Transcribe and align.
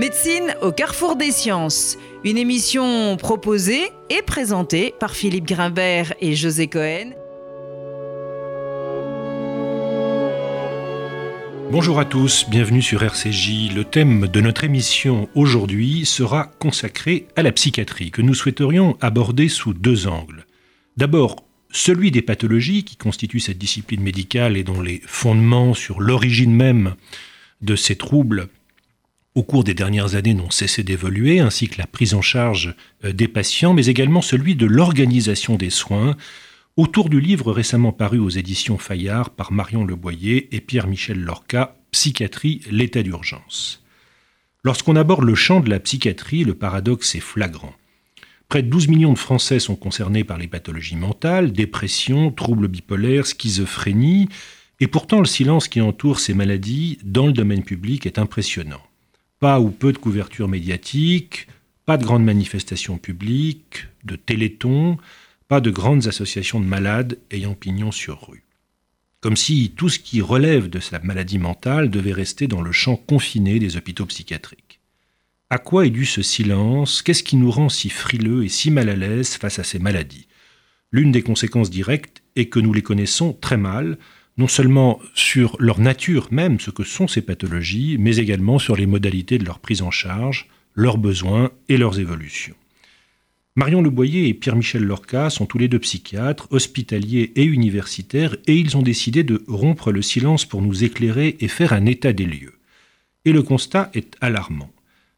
Médecine 0.00 0.54
au 0.62 0.72
carrefour 0.72 1.14
des 1.14 1.30
sciences. 1.30 1.98
Une 2.24 2.38
émission 2.38 3.18
proposée 3.18 3.92
et 4.08 4.22
présentée 4.22 4.94
par 4.98 5.14
Philippe 5.14 5.44
Grimbert 5.44 6.14
et 6.22 6.34
José 6.34 6.68
Cohen. 6.68 7.10
Bonjour 11.70 12.00
à 12.00 12.06
tous, 12.06 12.48
bienvenue 12.48 12.80
sur 12.80 13.02
RCJ. 13.02 13.74
Le 13.74 13.84
thème 13.84 14.26
de 14.26 14.40
notre 14.40 14.64
émission 14.64 15.28
aujourd'hui 15.34 16.06
sera 16.06 16.46
consacré 16.46 17.26
à 17.36 17.42
la 17.42 17.52
psychiatrie, 17.52 18.10
que 18.10 18.22
nous 18.22 18.32
souhaiterions 18.32 18.96
aborder 19.02 19.50
sous 19.50 19.74
deux 19.74 20.06
angles. 20.06 20.46
D'abord, 20.96 21.44
celui 21.72 22.10
des 22.10 22.22
pathologies 22.22 22.84
qui 22.84 22.96
constituent 22.96 23.38
cette 23.38 23.58
discipline 23.58 24.00
médicale 24.00 24.56
et 24.56 24.64
dont 24.64 24.80
les 24.80 25.02
fondements 25.04 25.74
sur 25.74 26.00
l'origine 26.00 26.54
même 26.54 26.94
de 27.60 27.76
ces 27.76 27.96
troubles 27.96 28.48
au 29.34 29.42
cours 29.42 29.64
des 29.64 29.74
dernières 29.74 30.16
années 30.16 30.34
n'ont 30.34 30.50
cessé 30.50 30.82
d'évoluer, 30.82 31.40
ainsi 31.40 31.68
que 31.68 31.78
la 31.78 31.86
prise 31.86 32.14
en 32.14 32.22
charge 32.22 32.74
euh, 33.04 33.12
des 33.12 33.28
patients, 33.28 33.74
mais 33.74 33.86
également 33.86 34.22
celui 34.22 34.56
de 34.56 34.66
l'organisation 34.66 35.56
des 35.56 35.70
soins, 35.70 36.16
autour 36.76 37.08
du 37.08 37.20
livre 37.20 37.52
récemment 37.52 37.92
paru 37.92 38.18
aux 38.18 38.28
éditions 38.28 38.78
Fayard 38.78 39.30
par 39.30 39.52
Marion 39.52 39.84
Leboyer 39.84 40.54
et 40.54 40.60
Pierre-Michel 40.60 41.20
Lorca, 41.20 41.76
Psychiatrie, 41.92 42.62
l'état 42.70 43.02
d'urgence. 43.02 43.84
Lorsqu'on 44.62 44.96
aborde 44.96 45.24
le 45.24 45.34
champ 45.34 45.60
de 45.60 45.70
la 45.70 45.80
psychiatrie, 45.80 46.44
le 46.44 46.54
paradoxe 46.54 47.14
est 47.14 47.20
flagrant. 47.20 47.74
Près 48.48 48.62
de 48.62 48.68
12 48.68 48.88
millions 48.88 49.12
de 49.12 49.18
Français 49.18 49.60
sont 49.60 49.76
concernés 49.76 50.24
par 50.24 50.38
les 50.38 50.48
pathologies 50.48 50.96
mentales, 50.96 51.52
dépression, 51.52 52.32
troubles 52.32 52.68
bipolaires, 52.68 53.26
schizophrénie, 53.26 54.28
et 54.80 54.86
pourtant 54.86 55.20
le 55.20 55.26
silence 55.26 55.68
qui 55.68 55.80
entoure 55.80 56.18
ces 56.18 56.34
maladies 56.34 56.98
dans 57.04 57.26
le 57.26 57.32
domaine 57.32 57.62
public 57.62 58.06
est 58.06 58.18
impressionnant. 58.18 58.80
Pas 59.40 59.58
ou 59.58 59.70
peu 59.70 59.92
de 59.92 59.98
couverture 59.98 60.48
médiatique, 60.48 61.46
pas 61.86 61.96
de 61.96 62.04
grandes 62.04 62.24
manifestations 62.24 62.98
publiques, 62.98 63.86
de 64.04 64.14
télétons, 64.14 64.98
pas 65.48 65.62
de 65.62 65.70
grandes 65.70 66.06
associations 66.06 66.60
de 66.60 66.66
malades 66.66 67.18
ayant 67.30 67.54
pignon 67.54 67.90
sur 67.90 68.28
rue. 68.28 68.44
Comme 69.22 69.36
si 69.36 69.72
tout 69.74 69.88
ce 69.88 69.98
qui 69.98 70.20
relève 70.20 70.68
de 70.68 70.78
sa 70.78 70.98
maladie 70.98 71.38
mentale 71.38 71.88
devait 71.88 72.12
rester 72.12 72.48
dans 72.48 72.60
le 72.60 72.70
champ 72.70 72.96
confiné 72.96 73.58
des 73.58 73.78
hôpitaux 73.78 74.04
psychiatriques. 74.04 74.80
À 75.48 75.58
quoi 75.58 75.86
est 75.86 75.90
dû 75.90 76.04
ce 76.04 76.20
silence? 76.20 77.00
Qu'est-ce 77.00 77.22
qui 77.22 77.36
nous 77.36 77.50
rend 77.50 77.70
si 77.70 77.88
frileux 77.88 78.44
et 78.44 78.50
si 78.50 78.70
mal 78.70 78.90
à 78.90 78.94
l'aise 78.94 79.34
face 79.36 79.58
à 79.58 79.64
ces 79.64 79.78
maladies? 79.78 80.28
L'une 80.92 81.12
des 81.12 81.22
conséquences 81.22 81.70
directes 81.70 82.22
est 82.36 82.46
que 82.50 82.60
nous 82.60 82.74
les 82.74 82.82
connaissons 82.82 83.32
très 83.32 83.56
mal, 83.56 83.98
non 84.40 84.48
seulement 84.48 85.00
sur 85.14 85.54
leur 85.58 85.80
nature 85.80 86.28
même, 86.30 86.60
ce 86.60 86.70
que 86.70 86.82
sont 86.82 87.06
ces 87.06 87.20
pathologies, 87.20 87.96
mais 87.98 88.16
également 88.16 88.58
sur 88.58 88.74
les 88.74 88.86
modalités 88.86 89.36
de 89.36 89.44
leur 89.44 89.58
prise 89.58 89.82
en 89.82 89.90
charge, 89.90 90.48
leurs 90.74 90.96
besoins 90.96 91.50
et 91.68 91.76
leurs 91.76 92.00
évolutions. 92.00 92.54
Marion 93.54 93.82
Leboyer 93.82 94.28
et 94.28 94.34
Pierre-Michel 94.34 94.82
Lorca 94.82 95.28
sont 95.28 95.44
tous 95.44 95.58
les 95.58 95.68
deux 95.68 95.78
psychiatres, 95.78 96.48
hospitaliers 96.52 97.32
et 97.36 97.44
universitaires, 97.44 98.34
et 98.46 98.56
ils 98.56 98.78
ont 98.78 98.82
décidé 98.82 99.24
de 99.24 99.44
rompre 99.46 99.92
le 99.92 100.00
silence 100.00 100.46
pour 100.46 100.62
nous 100.62 100.84
éclairer 100.84 101.36
et 101.40 101.48
faire 101.48 101.74
un 101.74 101.84
état 101.84 102.14
des 102.14 102.24
lieux. 102.24 102.54
Et 103.26 103.32
le 103.32 103.42
constat 103.42 103.90
est 103.92 104.16
alarmant. 104.22 104.72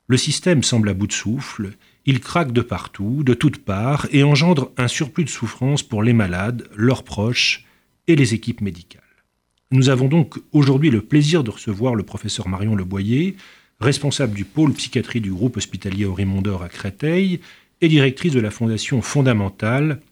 Le 0.08 0.16
système 0.16 0.64
semble 0.64 0.88
à 0.88 0.94
bout 0.94 1.06
de 1.06 1.12
souffle, 1.12 1.70
il 2.06 2.18
craque 2.18 2.50
de 2.50 2.62
partout, 2.62 3.22
de 3.22 3.34
toutes 3.34 3.58
parts, 3.58 4.08
et 4.10 4.24
engendre 4.24 4.72
un 4.76 4.88
surplus 4.88 5.24
de 5.24 5.30
souffrance 5.30 5.84
pour 5.84 6.02
les 6.02 6.12
malades, 6.12 6.68
leurs 6.74 7.04
proches 7.04 7.64
et 8.08 8.16
les 8.16 8.34
équipes 8.34 8.62
médicales. 8.62 9.01
Nous 9.72 9.88
avons 9.88 10.06
donc 10.06 10.38
aujourd'hui 10.52 10.90
le 10.90 11.00
plaisir 11.00 11.42
de 11.42 11.50
recevoir 11.50 11.94
le 11.94 12.02
professeur 12.02 12.46
Marion 12.46 12.74
Leboyer, 12.74 13.36
responsable 13.80 14.34
du 14.34 14.44
pôle 14.44 14.74
psychiatrie 14.74 15.22
du 15.22 15.32
groupe 15.32 15.56
hospitalier 15.56 16.04
Aurimondor 16.04 16.62
à 16.62 16.68
Créteil, 16.68 17.40
et 17.80 17.88
directrice 17.88 18.34
de 18.34 18.40
la 18.40 18.50
Fondation 18.50 19.00
Fondamentale, 19.00 20.02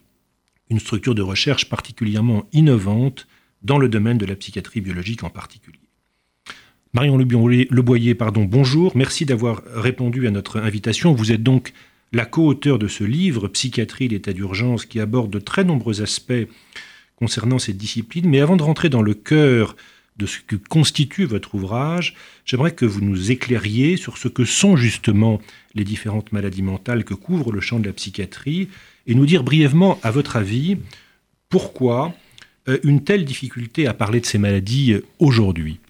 une 0.71 0.81
structure 0.81 1.15
de 1.15 1.21
recherche 1.21 1.69
particulièrement 1.69 2.47
innovante 2.55 3.27
dans 3.63 3.77
le 3.77 3.91
domaine 3.91 4.17
de 4.17 4.25
la 4.25 4.35
psychiatrie 4.35 4.81
biologique 4.81 5.25
en 5.25 5.31
particulier. 5.31 5.79
Marion 6.95 7.19
Leboyer, 7.19 8.15
pardon, 8.15 8.47
bonjour, 8.47 8.97
merci 8.97 9.27
d'avoir 9.27 9.63
répondu 9.75 10.27
à 10.27 10.31
notre 10.31 10.59
invitation. 10.59 11.13
Vous 11.13 11.33
êtes 11.33 11.43
donc 11.43 11.75
la 12.13 12.25
co-auteure 12.25 12.79
de 12.79 12.89
ce 12.89 13.05
livre, 13.05 13.47
Psychiatrie, 13.49 14.09
l'état 14.09 14.33
d'urgence, 14.33 14.87
qui 14.87 15.01
aborde 15.01 15.31
de 15.31 15.39
très 15.39 15.65
nombreux 15.65 16.01
aspects 16.01 16.49
concernant 17.21 17.59
cette 17.59 17.77
discipline. 17.77 18.29
Mais 18.29 18.41
avant 18.41 18.57
de 18.57 18.63
rentrer 18.63 18.89
dans 18.89 19.03
le 19.03 19.15
cœur 19.15 19.77
de 20.17 20.27
ce 20.27 20.41
que 20.41 20.57
constitue 20.57 21.25
votre 21.25 21.55
ouvrage, 21.55 22.15
j'aimerais 22.45 22.75
que 22.75 22.85
vous 22.85 23.01
nous 23.01 23.31
éclairiez 23.31 23.97
sur 23.97 24.19
ce 24.19 24.29
que 24.29 24.45
sont 24.45 24.77
justement 24.77 25.41
les 25.75 25.85
différentes 25.85 26.33
maladies 26.33 26.63
mentales 26.63 27.05
que 27.05 27.15
couvre 27.15 27.53
le 27.53 27.61
champ 27.61 27.79
de 27.79 27.87
la 27.87 27.93
psychiatrie 27.93 28.69
et 29.07 29.15
nous 29.15 29.27
dire 29.27 29.45
brièvement, 29.45 29.99
à 30.03 30.11
votre 30.11 30.37
avis, 30.37 30.77
pourquoi 31.49 32.15
euh, 32.69 32.79
une 32.85 33.03
telle 33.05 33.25
difficulté 33.25 33.87
à 33.87 33.95
parler 33.95 34.21
de 34.21 34.27
ces 34.27 34.39
maladies 34.39 34.93
euh, 34.93 35.05
aujourd'hui? 35.19 35.81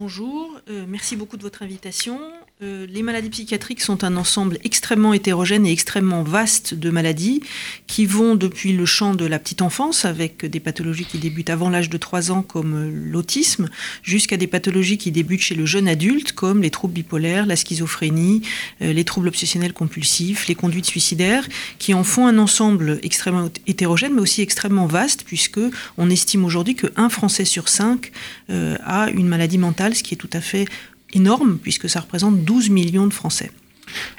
Bonjour, 0.00 0.60
euh, 0.68 0.84
merci 0.88 1.16
beaucoup 1.16 1.36
de 1.36 1.42
votre 1.42 1.62
invitation. 1.62 2.18
Euh, 2.64 2.86
les 2.88 3.02
maladies 3.02 3.30
psychiatriques 3.30 3.80
sont 3.80 4.04
un 4.04 4.16
ensemble 4.16 4.58
extrêmement 4.64 5.12
hétérogène 5.12 5.66
et 5.66 5.72
extrêmement 5.72 6.22
vaste 6.22 6.74
de 6.74 6.90
maladies 6.90 7.42
qui 7.86 8.06
vont 8.06 8.36
depuis 8.36 8.72
le 8.72 8.86
champ 8.86 9.14
de 9.14 9.26
la 9.26 9.38
petite 9.38 9.60
enfance 9.60 10.04
avec 10.04 10.46
des 10.46 10.60
pathologies 10.60 11.04
qui 11.04 11.18
débutent 11.18 11.50
avant 11.50 11.68
l'âge 11.68 11.90
de 11.90 11.98
3 11.98 12.30
ans 12.30 12.42
comme 12.42 12.74
euh, 12.74 12.90
l'autisme 12.90 13.68
jusqu'à 14.02 14.36
des 14.36 14.46
pathologies 14.46 14.96
qui 14.98 15.10
débutent 15.10 15.42
chez 15.42 15.54
le 15.54 15.66
jeune 15.66 15.88
adulte 15.88 16.32
comme 16.32 16.62
les 16.62 16.70
troubles 16.70 16.94
bipolaires, 16.94 17.44
la 17.44 17.56
schizophrénie, 17.56 18.42
euh, 18.80 18.92
les 18.92 19.04
troubles 19.04 19.28
obsessionnels 19.28 19.74
compulsifs, 19.74 20.46
les 20.48 20.54
conduites 20.54 20.86
suicidaires 20.86 21.46
qui 21.78 21.92
en 21.92 22.04
font 22.04 22.26
un 22.26 22.38
ensemble 22.38 22.98
extrêmement 23.02 23.50
hétérogène 23.66 24.14
mais 24.14 24.22
aussi 24.22 24.40
extrêmement 24.40 24.86
vaste 24.86 25.24
puisque 25.26 25.60
on 25.98 26.08
estime 26.08 26.44
aujourd'hui 26.44 26.76
que 26.76 26.86
un 26.96 27.08
Français 27.08 27.44
sur 27.44 27.68
cinq 27.68 28.12
a 28.48 29.10
une 29.10 29.26
maladie 29.26 29.58
mentale, 29.58 29.94
ce 29.94 30.02
qui 30.02 30.14
est 30.14 30.18
tout 30.18 30.30
à 30.32 30.40
fait 30.40 30.66
énorme, 31.14 31.58
puisque 31.58 31.88
ça 31.88 32.00
représente 32.00 32.44
12 32.44 32.70
millions 32.70 33.06
de 33.06 33.12
Français. 33.12 33.50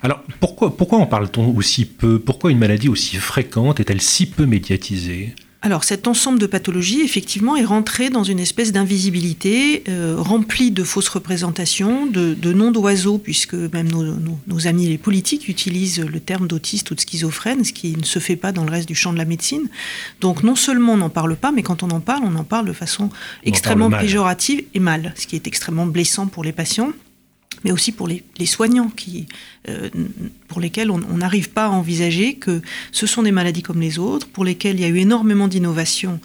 Alors 0.01 0.21
pourquoi, 0.39 0.75
pourquoi 0.75 0.99
en 0.99 1.07
parle-t-on 1.07 1.55
aussi 1.55 1.85
peu? 1.85 2.19
Pourquoi 2.19 2.51
une 2.51 2.59
maladie 2.59 2.89
aussi 2.89 3.17
fréquente 3.17 3.79
est-elle 3.79 4.01
si 4.01 4.25
peu 4.25 4.45
médiatisée? 4.45 5.33
Alors 5.65 5.83
cet 5.83 6.07
ensemble 6.07 6.37
de 6.37 6.45
pathologies, 6.45 7.01
effectivement, 7.01 7.55
est 7.55 7.65
rentré 7.65 8.11
dans 8.11 8.23
une 8.23 8.37
espèce 8.37 8.71
d'invisibilité, 8.71 9.83
euh, 9.89 10.15
remplie 10.15 10.69
de 10.69 10.83
fausses 10.83 11.09
représentations, 11.09 12.05
de, 12.05 12.53
noms 12.53 12.69
d'oiseaux, 12.69 13.17
puisque 13.17 13.55
même 13.55 13.89
nos, 13.89 14.67
amis 14.67 14.87
les 14.87 14.99
politiques 14.99 15.49
utilisent 15.49 16.01
le 16.01 16.19
terme 16.19 16.45
d'autiste 16.45 16.91
ou 16.91 16.95
de 16.95 16.99
schizophrène, 16.99 17.63
ce 17.63 17.73
qui 17.73 17.97
ne 17.97 18.03
se 18.03 18.19
fait 18.19 18.35
pas 18.35 18.51
dans 18.51 18.63
le 18.63 18.69
reste 18.69 18.87
du 18.87 18.93
champ 18.93 19.11
de 19.11 19.17
la 19.17 19.25
médecine. 19.25 19.67
Donc 20.21 20.43
non 20.43 20.55
seulement 20.55 20.93
on 20.93 20.97
n'en 20.97 21.09
parle 21.09 21.35
pas, 21.35 21.51
mais 21.51 21.63
quand 21.63 21.81
on 21.81 21.89
en 21.89 21.99
parle, 21.99 22.21
on 22.25 22.35
en 22.35 22.43
parle 22.43 22.67
de 22.67 22.73
façon 22.73 23.09
extrêmement 23.43 23.89
péjorative 23.89 24.63
et 24.75 24.79
mal, 24.79 25.15
ce 25.17 25.25
qui 25.25 25.35
est 25.35 25.47
extrêmement 25.47 25.87
blessant 25.87 26.27
pour 26.27 26.43
les 26.43 26.51
patients 26.51 26.91
mais 27.65 27.71
aussi 27.71 27.91
pour 27.91 28.07
les, 28.07 28.23
soignants 28.45 28.91
euh, 29.67 29.89
pour 30.47 30.61
lesquels 30.61 30.91
on 30.91 30.99
n'arrive 30.99 31.49
pas 31.49 31.65
à 31.65 31.69
envisager 31.69 32.35
que 32.35 32.61
ce 32.91 33.07
sont 33.07 33.23
des 33.23 33.31
maladies 33.31 33.63
comme 33.63 33.81
les 33.81 33.97
autres, 33.97 34.27
pour 34.27 34.45
lesquelles 34.45 34.75
il 34.75 34.81
y 34.83 34.85
a 34.85 34.87
eu 34.87 34.99
énormément 34.99 35.47
d'innovations 35.47 36.21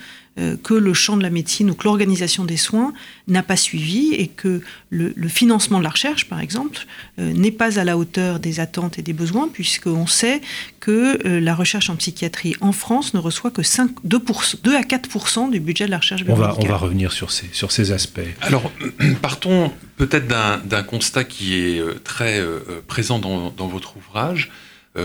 que 0.62 0.74
le 0.74 0.94
champ 0.94 1.16
de 1.16 1.22
la 1.22 1.30
médecine 1.30 1.70
ou 1.70 1.74
que 1.74 1.84
l'organisation 1.84 2.44
des 2.44 2.56
soins 2.56 2.94
n'a 3.28 3.42
pas 3.42 3.56
suivi 3.56 4.14
et 4.14 4.26
que 4.26 4.62
le, 4.91 5.28
financement 5.28 5.78
de 5.78 5.84
la 5.84 5.91
recherche, 5.91 6.28
par 6.28 6.41
exemple, 6.41 6.78
euh, 7.18 7.32
n'est 7.32 7.50
pas 7.50 7.78
à 7.78 7.84
la 7.84 7.96
hauteur 7.96 8.41
des 8.41 8.60
attentes 8.60 8.98
et 8.98 9.02
des 9.02 9.12
besoins, 9.12 9.48
puisqu'on 9.48 10.06
sait 10.06 10.41
que 10.80 11.18
euh, 11.26 11.41
la 11.41 11.54
recherche 11.54 11.91
en 11.91 11.96
psychiatrie 11.96 12.56
en 12.60 12.72
France 12.72 13.14
ne 13.14 13.18
reçoit 13.18 13.50
que 13.50 13.62
5, 13.62 13.91
2, 14.04 14.20
2 14.62 14.76
à 14.76 14.80
4% 14.82 15.50
du 15.50 15.60
budget 15.60 15.86
de 15.86 15.91
la 15.91 15.98
recherche 15.98 16.22
on 16.27 16.34
va, 16.34 16.56
on 16.59 16.66
va 16.66 16.77
revenir 16.77 17.12
sur 17.12 17.30
ces, 17.30 17.48
sur 17.53 17.72
ces 17.72 17.92
aspects. 17.92 18.21
Alors, 18.41 18.71
partons 19.22 19.72
peut-être 19.97 20.27
d'un 20.27 20.82
constat 20.82 21.24
qui 21.24 21.54
est 21.54 21.82
très 22.04 22.42
présent 22.86 23.18
dans, 23.18 23.50
dans, 23.50 23.68
votre 23.68 23.97
ouvrage, 23.97 24.50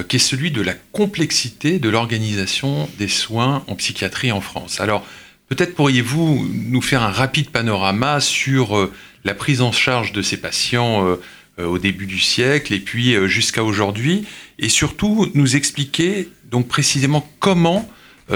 qui 0.08 0.16
est 0.16 0.20
celui 0.20 0.50
de 0.50 0.62
la 0.62 0.74
complexité 0.74 1.78
de 1.78 1.90
l'organisation 1.90 2.90
des 2.98 3.08
soins 3.08 3.64
en 3.68 3.76
psychiatrie 3.76 4.32
en 4.32 4.42
France. 4.42 4.82
Alors, 4.82 5.06
Peut-être 5.48 5.76
pourriez-vous 5.76 6.48
nous 6.52 6.82
faire 6.82 7.04
un 7.04 7.12
rapide 7.12 7.52
panorama 7.52 8.20
sur 8.20 8.78
euh, 8.78 8.92
la 9.26 9.36
prise 9.36 9.62
en 9.62 9.72
charge 9.72 10.12
de 10.12 10.24
ces 10.24 10.38
patients 10.38 11.06
euh, 11.06 11.22
euh, 11.60 11.66
au 11.68 11.78
début 11.78 12.08
du 12.08 12.20
siècle 12.20 12.74
et 12.74 12.80
puis 12.80 13.16
jusqu'à 13.28 13.64
aujourd'hui, 13.64 14.26
et 14.58 14.70
surtout 14.70 15.30
nous 15.36 15.56
expliquer 15.56 16.30
donc 16.50 16.68
précisément 16.68 17.28
comment 17.40 17.90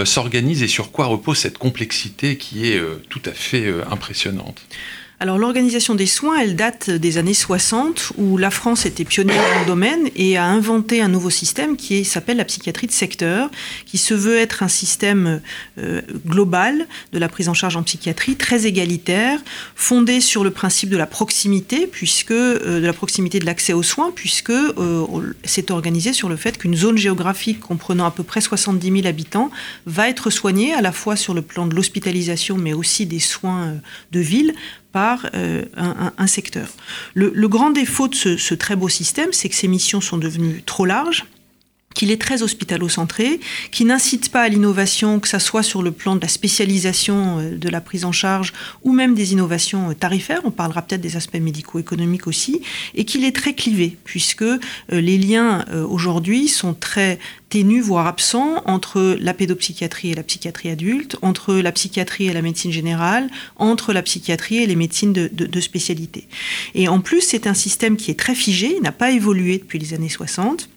s'organise 0.05 0.61
et 0.61 0.67
sur 0.67 0.91
quoi 0.91 1.07
repose 1.07 1.39
cette 1.39 1.57
complexité 1.57 2.37
qui 2.37 2.67
est 2.67 2.79
tout 3.09 3.21
à 3.25 3.31
fait 3.31 3.73
impressionnante. 3.89 4.61
Alors 5.21 5.37
l'organisation 5.37 5.95
des 5.95 6.05
soins, 6.05 6.39
elle 6.39 6.55
date 6.55 6.89
des 6.89 7.17
années 7.17 7.33
60 7.33 8.13
où 8.17 8.37
la 8.37 8.49
France 8.49 8.85
était 8.85 9.03
pionnière 9.03 9.43
dans 9.53 9.59
le 9.59 9.65
domaine 9.65 10.09
et 10.15 10.37
a 10.37 10.45
inventé 10.45 11.01
un 11.01 11.09
nouveau 11.09 11.29
système 11.29 11.75
qui 11.75 12.05
s'appelle 12.05 12.37
la 12.37 12.45
psychiatrie 12.45 12.87
de 12.87 12.93
secteur, 12.93 13.51
qui 13.85 13.97
se 13.97 14.13
veut 14.13 14.37
être 14.37 14.63
un 14.63 14.69
système 14.69 15.41
euh, 15.77 16.01
global 16.25 16.87
de 17.11 17.19
la 17.19 17.27
prise 17.27 17.49
en 17.49 17.53
charge 17.53 17.75
en 17.75 17.83
psychiatrie, 17.83 18.37
très 18.37 18.65
égalitaire, 18.65 19.41
fondé 19.75 20.21
sur 20.21 20.45
le 20.45 20.51
principe 20.51 20.89
de 20.89 20.95
la 20.95 21.05
proximité, 21.05 21.85
puisque 21.85 22.31
euh, 22.31 22.79
de 22.79 22.85
la 22.85 22.93
proximité 22.93 23.39
de 23.39 23.45
l'accès 23.45 23.73
aux 23.73 23.83
soins, 23.83 24.13
puisque 24.15 24.51
euh, 24.51 25.05
c'est 25.43 25.69
organisé 25.69 26.13
sur 26.13 26.29
le 26.29 26.37
fait 26.37 26.57
qu'une 26.57 26.77
zone 26.77 26.97
géographique 26.97 27.59
comprenant 27.59 28.05
à 28.05 28.11
peu 28.11 28.23
près 28.23 28.39
70 28.39 28.89
000 28.89 29.05
habitants 29.05 29.51
va 29.85 30.07
être 30.07 30.29
soignée 30.29 30.73
à 30.73 30.81
la 30.81 30.93
fois 30.93 31.17
sur 31.17 31.33
le 31.33 31.41
plan 31.41 31.67
de 31.67 31.75
l'hospitalisation, 31.75 32.55
mais 32.55 32.71
aussi 32.71 33.05
des 33.05 33.19
soins 33.19 33.73
de 34.13 34.19
ville 34.21 34.53
par 34.91 35.27
euh, 35.35 35.65
un, 35.75 36.27
secteur. 36.27 36.67
Le, 37.13 37.47
grand 37.47 37.69
défaut 37.69 38.07
de 38.07 38.15
ce, 38.15 38.37
ce 38.37 38.53
très 38.55 38.75
beau 38.75 38.89
système, 38.89 39.31
c'est 39.33 39.49
que 39.49 39.55
ces 39.55 39.67
missions 39.67 40.01
sont 40.01 40.17
devenues 40.17 40.63
trop 40.65 40.85
larges 40.85 41.25
qu'il 41.99 42.11
est 42.11 42.21
très 42.21 42.43
hospitalo-centré, 42.43 43.41
qui 43.71 43.83
n'incite 43.83 44.31
pas 44.31 44.43
à 44.43 44.47
l'innovation, 44.47 45.19
que 45.19 45.27
ce 45.27 45.37
soit 45.37 45.63
sur 45.63 45.83
le 45.83 45.91
plan 45.91 46.15
de 46.15 46.21
la 46.21 46.29
spécialisation 46.29 47.39
euh, 47.39 47.57
de 47.57 47.67
la 47.67 47.81
prise 47.81 48.05
en 48.05 48.13
charge 48.13 48.53
ou 48.83 48.93
même 48.93 49.15
des 49.15 49.33
innovations 49.33 49.89
euh, 49.89 49.93
tarifaires, 49.93 50.39
on 50.45 50.51
parlera 50.51 50.81
peut-être 50.81 51.01
des 51.01 51.17
aspects 51.17 51.35
médico-économiques 51.35 52.25
aussi, 52.27 52.61
et 52.95 53.03
qu'il 53.03 53.25
est 53.25 53.35
très 53.35 53.53
clivé, 53.53 53.97
puisque 54.05 54.45
les 54.89 55.17
liens 55.17 55.65
aujourd'hui 55.89 56.47
sont 56.47 56.73
très 56.73 57.19
ténus, 57.49 57.83
voire 57.83 58.07
absents, 58.07 58.61
entre 58.65 59.17
la 59.19 59.33
pédopsychiatrie 59.33 60.11
et 60.11 60.15
la 60.15 60.23
psychiatrie 60.23 60.69
adulte, 60.69 61.17
entre 61.21 61.55
la 61.55 61.73
psychiatrie 61.73 62.27
et 62.27 62.33
la 62.33 62.41
médecine 62.41 62.71
générale, 62.71 63.29
entre 63.57 63.91
la 63.91 64.03
psychiatrie 64.03 64.57
et 64.57 64.67
les 64.67 64.75
médecines 64.77 65.11
de, 65.11 65.27
de, 65.27 65.59
spécialité. 65.59 66.27
Et 66.75 66.87
en 66.87 67.01
plus, 67.01 67.21
c'est 67.21 67.47
un 67.47 67.53
système 67.53 67.97
qui 67.97 68.09
est 68.11 68.19
très 68.19 68.35
figé, 68.35 68.75
il 68.77 68.83
n'a 68.83 68.93
pas 68.93 69.11
évolué 69.11 69.57
depuis 69.57 69.79
les 69.79 69.93
années 69.93 70.09
60 70.09 70.69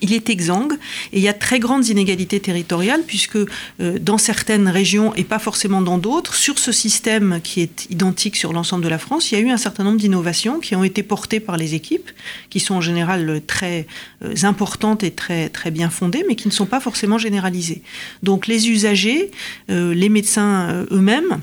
il 0.00 0.12
est 0.12 0.30
exsangue 0.30 0.74
et 1.12 1.18
il 1.18 1.22
y 1.22 1.28
a 1.28 1.32
très 1.32 1.58
grandes 1.58 1.88
inégalités 1.88 2.40
territoriales 2.40 3.02
puisque 3.06 3.36
euh, 3.36 3.98
dans 4.00 4.18
certaines 4.18 4.68
régions 4.68 5.14
et 5.14 5.24
pas 5.24 5.38
forcément 5.38 5.82
dans 5.82 5.98
d'autres, 5.98 6.34
sur 6.34 6.58
ce 6.58 6.72
système 6.72 7.40
qui 7.42 7.60
est 7.60 7.86
identique 7.90 8.36
sur 8.36 8.52
l'ensemble 8.52 8.84
de 8.84 8.88
la 8.88 8.98
France, 8.98 9.30
il 9.30 9.38
y 9.38 9.42
a 9.42 9.44
eu 9.44 9.50
un 9.50 9.56
certain 9.56 9.84
nombre 9.84 9.98
d'innovations 9.98 10.60
qui 10.60 10.74
ont 10.74 10.84
été 10.84 11.02
portées 11.02 11.40
par 11.40 11.56
les 11.56 11.74
équipes, 11.74 12.10
qui 12.50 12.60
sont 12.60 12.74
en 12.74 12.80
général 12.80 13.40
très 13.46 13.86
euh, 14.24 14.34
importantes 14.42 15.02
et 15.02 15.10
très, 15.10 15.48
très 15.48 15.70
bien 15.70 15.90
fondées, 15.90 16.24
mais 16.28 16.36
qui 16.36 16.48
ne 16.48 16.52
sont 16.52 16.66
pas 16.66 16.80
forcément 16.80 17.18
généralisées. 17.18 17.82
Donc 18.22 18.46
les 18.46 18.68
usagers, 18.68 19.30
euh, 19.70 19.94
les 19.94 20.08
médecins 20.08 20.86
eux-mêmes, 20.90 21.40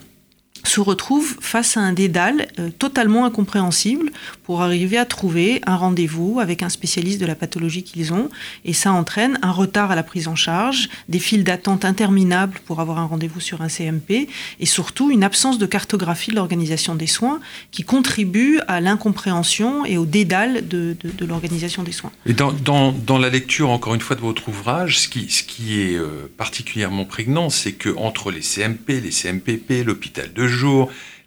se 0.68 0.80
retrouvent 0.80 1.36
face 1.40 1.78
à 1.78 1.82
un 1.82 1.94
dédale 1.94 2.48
euh, 2.60 2.70
totalement 2.70 3.26
incompréhensible 3.26 4.12
pour 4.44 4.62
arriver 4.62 4.98
à 4.98 5.06
trouver 5.06 5.62
un 5.66 5.76
rendez-vous 5.76 6.40
avec 6.40 6.64
un 6.64 6.70
spécialiste 6.70 7.20
de 7.20 7.26
la 7.26 7.36
pathologie 7.36 7.84
qu'ils 7.84 8.14
ont. 8.14 8.30
Et 8.64 8.74
ça 8.74 8.92
entraîne 8.92 9.40
un 9.42 9.52
retard 9.52 9.92
à 9.92 9.96
la 9.96 10.04
prise 10.04 10.28
en 10.28 10.36
charge, 10.36 10.90
des 11.10 11.20
files 11.20 11.44
d'attente 11.44 11.86
interminables 11.86 12.60
pour 12.66 12.80
avoir 12.80 13.00
un 13.00 13.06
rendez-vous 13.06 13.40
sur 13.40 13.62
un 13.62 13.70
CMP, 13.70 14.28
et 14.60 14.66
surtout 14.66 15.12
une 15.12 15.24
absence 15.24 15.58
de 15.58 15.66
cartographie 15.66 16.32
de 16.32 16.36
l'organisation 16.36 16.96
des 16.96 17.08
soins 17.08 17.40
qui 17.72 17.84
contribue 17.84 18.60
à 18.68 18.82
l'incompréhension 18.82 19.86
et 19.86 19.98
au 19.98 20.06
dédale 20.06 20.68
de, 20.68 20.96
l'organisation 21.22 21.84
des 21.84 21.92
soins. 21.92 22.12
Et 22.26 22.34
dans, 22.34 22.52
dans, 22.52 23.18
la 23.18 23.30
lecture, 23.30 23.70
encore 23.70 23.96
une 23.96 24.02
fois, 24.02 24.16
de 24.16 24.22
votre 24.22 24.50
ouvrage, 24.50 25.00
ce 25.00 25.08
qui, 25.08 25.30
ce 25.30 25.44
qui 25.44 25.80
est 25.80 25.96
euh, 25.96 26.32
particulièrement 26.38 27.06
prégnant, 27.06 27.50
c'est 27.50 27.74
que 27.74 27.90
entre 27.98 28.32
les 28.32 28.42
CMP, 28.42 29.02
les 29.02 29.12
CMPP, 29.12 29.86
l'hôpital 29.86 30.32
de 30.34 30.48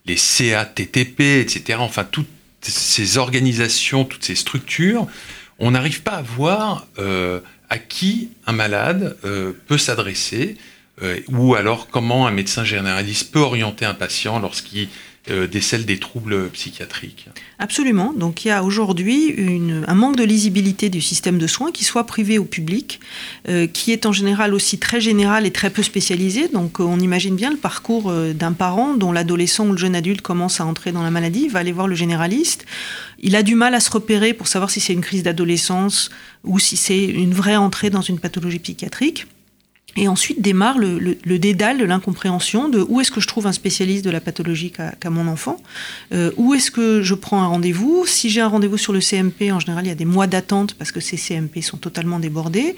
les 0.06 0.16
CATTP, 0.16 1.20
etc. 1.20 1.78
Enfin, 1.80 2.04
toutes 2.04 2.28
ces 2.62 3.18
organisations, 3.18 4.04
toutes 4.04 4.24
ces 4.24 4.34
structures, 4.34 5.06
on 5.58 5.72
n'arrive 5.72 6.02
pas 6.02 6.12
à 6.12 6.22
voir 6.22 6.86
euh, 6.98 7.40
à 7.68 7.78
qui 7.78 8.30
un 8.46 8.52
malade 8.52 9.16
euh, 9.24 9.52
peut 9.66 9.78
s'adresser, 9.78 10.56
euh, 11.02 11.20
ou 11.28 11.54
alors 11.54 11.88
comment 11.88 12.26
un 12.26 12.30
médecin 12.30 12.64
généraliste 12.64 13.32
peut 13.32 13.40
orienter 13.40 13.84
un 13.84 13.94
patient 13.94 14.38
lorsqu'il 14.38 14.88
euh, 15.30 15.46
décèle 15.46 15.84
des 15.84 15.98
troubles 15.98 16.48
psychiatriques. 16.50 17.28
Absolument. 17.58 18.12
Donc 18.12 18.44
il 18.44 18.48
y 18.48 18.50
a 18.50 18.62
aujourd'hui 18.64 19.34
un 19.86 19.94
manque 19.94 20.16
de 20.16 20.24
lisibilité 20.24 20.88
du 20.88 21.00
système 21.00 21.38
de 21.38 21.46
soins, 21.46 21.72
qu'il 21.72 21.86
soit 21.86 22.04
privé 22.04 22.38
ou 22.38 22.44
public, 22.44 23.00
euh, 23.48 23.66
qui 23.66 23.92
est 23.92 24.06
en 24.06 24.12
général 24.12 24.54
aussi 24.54 24.78
très 24.78 25.00
général 25.00 25.46
et 25.46 25.50
très 25.50 25.70
peu 25.70 25.82
spécialisé. 25.82 26.48
Donc 26.48 26.80
euh, 26.80 26.84
on 26.84 26.98
imagine 26.98 27.36
bien 27.36 27.50
le 27.50 27.56
parcours 27.56 28.12
d'un 28.12 28.52
parent 28.52 28.94
dont 28.94 29.12
l'adolescent 29.12 29.66
ou 29.66 29.72
le 29.72 29.78
jeune 29.78 29.94
adulte 29.94 30.22
commence 30.22 30.60
à 30.60 30.66
entrer 30.66 30.92
dans 30.92 31.02
la 31.02 31.10
maladie, 31.10 31.48
va 31.48 31.60
aller 31.60 31.72
voir 31.72 31.88
le 31.88 31.94
généraliste. 31.94 32.64
Il 33.20 33.36
a 33.36 33.42
du 33.42 33.54
mal 33.54 33.74
à 33.74 33.80
se 33.80 33.90
repérer 33.90 34.32
pour 34.32 34.48
savoir 34.48 34.70
si 34.70 34.80
c'est 34.80 34.92
une 34.92 35.00
crise 35.00 35.22
d'adolescence 35.22 36.10
ou 36.44 36.58
si 36.58 36.76
c'est 36.76 37.04
une 37.04 37.34
vraie 37.34 37.56
entrée 37.56 37.90
dans 37.90 38.02
une 38.02 38.18
pathologie 38.18 38.60
psychiatrique. 38.60 39.26
Et 39.96 40.06
ensuite 40.06 40.40
démarre 40.40 40.78
le, 40.78 40.98
le, 40.98 41.38
dédale 41.38 41.78
de 41.78 41.84
l'incompréhension 41.84 42.68
de 42.68 42.84
où 42.88 43.00
est-ce 43.00 43.10
que 43.10 43.20
je 43.20 43.26
trouve 43.26 43.48
un 43.48 43.52
spécialiste 43.52 44.04
de 44.04 44.10
la 44.10 44.20
pathologie 44.20 44.70
qu'a 44.70 45.10
mon 45.10 45.26
enfant, 45.26 45.56
euh, 46.12 46.30
où 46.36 46.54
est-ce 46.54 46.70
que 46.70 47.02
je 47.02 47.14
prends 47.14 47.42
un 47.42 47.48
rendez-vous. 47.48 48.04
Si 48.06 48.30
j'ai 48.30 48.40
un 48.40 48.46
rendez-vous 48.46 48.78
sur 48.78 48.92
le 48.92 49.00
CMP, 49.00 49.50
en 49.50 49.58
général, 49.58 49.86
il 49.86 49.88
y 49.88 49.92
a 49.92 49.96
des 49.96 50.04
mois 50.04 50.28
d'attente 50.28 50.74
parce 50.74 50.92
que 50.92 51.00
ces 51.00 51.16
CMP 51.16 51.62
sont 51.62 51.78
totalement 51.78 52.20
débordés. 52.20 52.76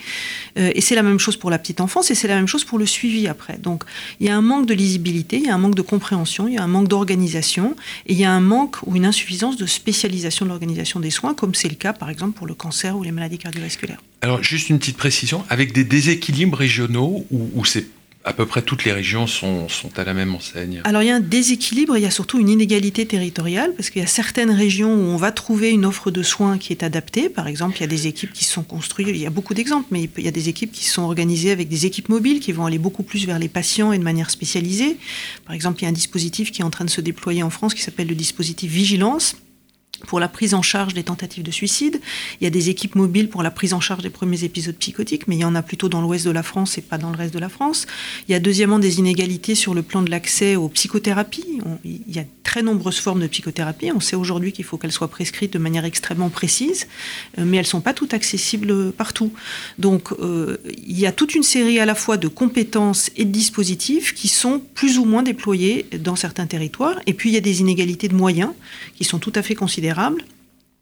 Euh, 0.56 0.70
et 0.74 0.80
c'est 0.80 0.94
la 0.94 1.02
même 1.02 1.18
chose 1.18 1.36
pour 1.36 1.50
la 1.50 1.58
petite 1.58 1.82
enfance 1.82 2.10
et 2.10 2.14
c'est 2.14 2.28
la 2.28 2.36
même 2.36 2.46
chose 2.46 2.64
pour 2.64 2.78
le 2.78 2.86
suivi 2.86 3.28
après. 3.28 3.58
Donc 3.58 3.84
il 4.20 4.26
y 4.26 4.30
a 4.30 4.36
un 4.36 4.42
manque 4.42 4.66
de 4.66 4.74
lisibilité, 4.74 5.36
il 5.38 5.46
y 5.46 5.50
a 5.50 5.54
un 5.54 5.58
manque 5.58 5.74
de 5.74 5.82
compréhension, 5.82 6.48
il 6.48 6.54
y 6.54 6.58
a 6.58 6.62
un 6.62 6.68
manque 6.68 6.88
d'organisation 6.88 7.76
et 8.06 8.14
il 8.14 8.18
y 8.18 8.24
a 8.24 8.32
un 8.32 8.40
manque 8.40 8.76
ou 8.86 8.96
une 8.96 9.04
insuffisance 9.04 9.58
de 9.58 9.66
spécialisation 9.66 10.46
de 10.46 10.50
l'organisation 10.50 11.00
des 11.00 11.10
soins, 11.10 11.34
comme 11.34 11.54
c'est 11.54 11.68
le 11.68 11.74
cas 11.74 11.92
par 11.92 12.08
exemple 12.08 12.38
pour 12.38 12.46
le 12.46 12.54
cancer 12.54 12.96
ou 12.96 13.02
les 13.02 13.12
maladies 13.12 13.38
cardiovasculaires. 13.38 14.00
Alors, 14.22 14.42
juste 14.42 14.68
une 14.68 14.78
petite 14.78 14.98
précision, 14.98 15.44
avec 15.48 15.72
des 15.72 15.84
déséquilibres 15.84 16.58
régionaux 16.58 17.24
où, 17.30 17.64
c'est 17.64 17.86
à 18.22 18.34
peu 18.34 18.44
près 18.44 18.60
toutes 18.60 18.84
les 18.84 18.92
régions 18.92 19.26
sont, 19.26 19.66
à 19.96 20.04
la 20.04 20.12
même 20.12 20.34
enseigne 20.34 20.82
Alors 20.84 21.02
il 21.02 21.06
y 21.06 21.10
a 21.10 21.16
un 21.16 21.20
déséquilibre, 21.20 21.96
il 21.96 22.02
y 22.02 22.06
a 22.06 22.10
surtout 22.10 22.38
une 22.38 22.50
inégalité 22.50 23.06
territoriale, 23.06 23.72
parce 23.74 23.88
qu'il 23.88 24.02
y 24.02 24.04
a 24.04 24.08
certaines 24.08 24.50
régions 24.50 24.92
où 24.92 25.06
on 25.06 25.16
va 25.16 25.32
trouver 25.32 25.70
une 25.70 25.86
offre 25.86 26.10
de 26.10 26.22
soins 26.22 26.58
qui 26.58 26.74
est 26.74 26.82
adaptée. 26.82 27.30
Par 27.30 27.46
exemple, 27.46 27.78
il 27.78 27.80
y 27.80 27.84
a 27.84 27.86
des 27.86 28.08
équipes 28.08 28.34
qui 28.34 28.44
sont 28.44 28.62
construites, 28.62 29.08
il 29.08 29.16
y 29.16 29.26
a 29.26 29.30
beaucoup 29.30 29.54
d'exemples, 29.54 29.86
mais 29.90 30.10
il 30.18 30.24
y 30.24 30.28
a 30.28 30.32
des 30.32 30.50
équipes 30.50 30.72
qui 30.72 30.84
sont 30.84 31.02
organisées 31.02 31.50
avec 31.50 31.68
des 31.68 31.86
équipes 31.86 32.10
mobiles 32.10 32.40
qui 32.40 32.52
vont 32.52 32.66
aller 32.66 32.78
beaucoup 32.78 33.02
plus 33.02 33.24
vers 33.24 33.38
les 33.38 33.48
patients 33.48 33.90
et 33.92 33.98
de 33.98 34.04
manière 34.04 34.28
spécialisée. 34.28 34.98
Par 35.46 35.54
exemple, 35.54 35.80
il 35.80 35.84
y 35.84 35.86
a 35.86 35.88
un 35.88 35.92
dispositif 35.92 36.52
qui 36.52 36.60
est 36.60 36.64
en 36.64 36.70
train 36.70 36.84
de 36.84 36.90
se 36.90 37.00
déployer 37.00 37.42
en 37.42 37.50
France 37.50 37.72
qui 37.72 37.80
s'appelle 37.80 38.08
le 38.08 38.14
dispositif 38.14 38.70
Vigilance 38.70 39.36
pour 40.06 40.20
la 40.20 40.28
prise 40.28 40.54
en 40.54 40.62
charge 40.62 40.94
des 40.94 41.04
tentatives 41.04 41.42
de 41.42 41.50
suicide. 41.50 42.00
Il 42.40 42.44
y 42.44 42.46
a 42.46 42.50
des 42.50 42.70
équipes 42.70 42.94
mobiles 42.94 43.28
pour 43.28 43.42
la 43.42 43.50
prise 43.50 43.74
en 43.74 43.80
charge 43.80 44.02
des 44.02 44.10
premiers 44.10 44.44
épisodes 44.44 44.76
psychotiques, 44.76 45.28
mais 45.28 45.36
il 45.36 45.40
y 45.40 45.44
en 45.44 45.54
a 45.54 45.62
plutôt 45.62 45.88
dans 45.88 46.00
l'ouest 46.00 46.24
de 46.24 46.30
la 46.30 46.42
France 46.42 46.78
et 46.78 46.82
pas 46.82 46.98
dans 46.98 47.10
le 47.10 47.16
reste 47.16 47.34
de 47.34 47.38
la 47.38 47.48
France. 47.48 47.86
Il 48.28 48.32
y 48.32 48.34
a 48.34 48.40
deuxièmement 48.40 48.78
des 48.78 48.98
inégalités 48.98 49.54
sur 49.54 49.74
le 49.74 49.82
plan 49.82 50.02
de 50.02 50.10
l'accès 50.10 50.56
aux 50.56 50.68
psychothérapies. 50.68 51.60
il 51.84 52.14
y 52.14 52.18
a 52.18 52.24
très 52.42 52.62
nombreuses 52.62 52.98
formes 52.98 53.20
de 53.20 53.26
psychothérapie. 53.26 53.92
On 53.94 54.00
sait 54.00 54.16
aujourd'hui 54.16 54.52
qu'il 54.52 54.64
faut 54.64 54.76
qu'elles 54.76 54.92
soient 54.92 55.08
prescrites 55.08 55.52
de 55.52 55.58
manière 55.58 55.84
extrêmement 55.84 56.30
précise, 56.30 56.88
euh, 57.38 57.44
mais 57.46 57.58
elles 57.58 57.64
ne 57.64 57.68
sont 57.68 57.80
pas 57.80 57.94
toutes 57.94 58.14
accessibles 58.14 58.92
partout. 58.92 59.32
Donc 59.78 60.12
euh, 60.12 60.56
il 60.86 60.98
y 60.98 61.06
a 61.06 61.12
toute 61.12 61.34
une 61.34 61.42
série 61.42 61.78
à 61.78 61.86
la 61.86 61.94
fois 61.94 62.16
de 62.16 62.28
compétences 62.28 63.10
et 63.16 63.24
de 63.24 63.30
dispositifs 63.30 64.14
qui 64.14 64.28
sont 64.28 64.60
plus 64.74 64.98
ou 64.98 65.04
moins 65.04 65.22
déployés 65.22 65.86
dans 65.98 66.16
certains 66.16 66.46
territoires. 66.46 66.98
Et 67.06 67.14
puis 67.14 67.30
il 67.30 67.34
y 67.34 67.38
a 67.38 67.40
des 67.40 67.60
inégalités 67.60 68.08
de 68.08 68.14
moyens 68.14 68.50
qui 68.96 69.04
sont 69.04 69.18
tout 69.18 69.32
à 69.34 69.42
fait 69.42 69.54
considérables 69.54 69.89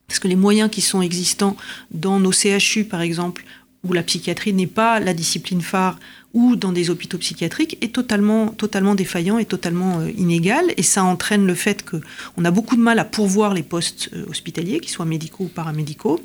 parce 0.08 0.18
que 0.20 0.28
les 0.28 0.36
moyens 0.36 0.70
qui 0.70 0.80
sont 0.80 1.02
existants 1.02 1.56
dans 1.90 2.18
nos 2.18 2.32
CHU, 2.32 2.84
par 2.84 3.02
exemple, 3.02 3.44
où 3.84 3.92
la 3.92 4.02
psychiatrie 4.02 4.52
n'est 4.52 4.66
pas 4.66 5.00
la 5.00 5.14
discipline 5.14 5.60
phare, 5.60 5.98
ou 6.34 6.56
dans 6.56 6.72
des 6.72 6.90
hôpitaux 6.90 7.18
psychiatriques, 7.18 7.78
est 7.80 7.94
totalement, 7.94 8.48
totalement 8.48 8.94
défaillant 8.94 9.38
et 9.38 9.44
totalement 9.44 10.00
euh, 10.00 10.10
inégal. 10.16 10.64
Et 10.76 10.82
ça 10.82 11.04
entraîne 11.04 11.46
le 11.46 11.54
fait 11.54 11.84
qu'on 11.88 12.44
a 12.44 12.50
beaucoup 12.50 12.76
de 12.76 12.80
mal 12.80 12.98
à 12.98 13.04
pourvoir 13.04 13.54
les 13.54 13.62
postes 13.62 14.10
euh, 14.14 14.26
hospitaliers, 14.28 14.80
qu'ils 14.80 14.90
soient 14.90 15.04
médicaux 15.04 15.44
ou 15.44 15.48
paramédicaux 15.48 16.20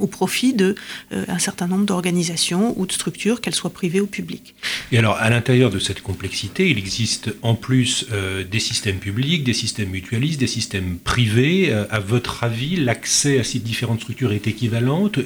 au 0.00 0.06
profit 0.06 0.52
d'un 0.52 0.74
euh, 1.12 1.38
certain 1.38 1.66
nombre 1.66 1.84
d'organisations 1.84 2.74
ou 2.78 2.86
de 2.86 2.92
structures, 2.92 3.40
qu'elles 3.40 3.54
soient 3.54 3.70
privées 3.70 4.00
ou 4.00 4.06
publiques. 4.06 4.54
Et 4.92 4.98
alors, 4.98 5.16
à 5.16 5.30
l'intérieur 5.30 5.70
de 5.70 5.78
cette 5.78 6.02
complexité, 6.02 6.70
il 6.70 6.78
existe 6.78 7.34
en 7.42 7.54
plus 7.54 8.06
euh, 8.12 8.44
des 8.44 8.60
systèmes 8.60 8.98
publics, 8.98 9.44
des 9.44 9.52
systèmes 9.52 9.90
mutualistes, 9.90 10.40
des 10.40 10.46
systèmes 10.46 10.98
privés. 10.98 11.70
Euh, 11.70 11.84
à 11.90 12.00
votre 12.00 12.44
avis, 12.44 12.76
l'accès 12.76 13.38
à 13.38 13.44
ces 13.44 13.58
différentes 13.58 14.00
structures 14.00 14.32
est 14.32 14.46
équivalente, 14.46 15.18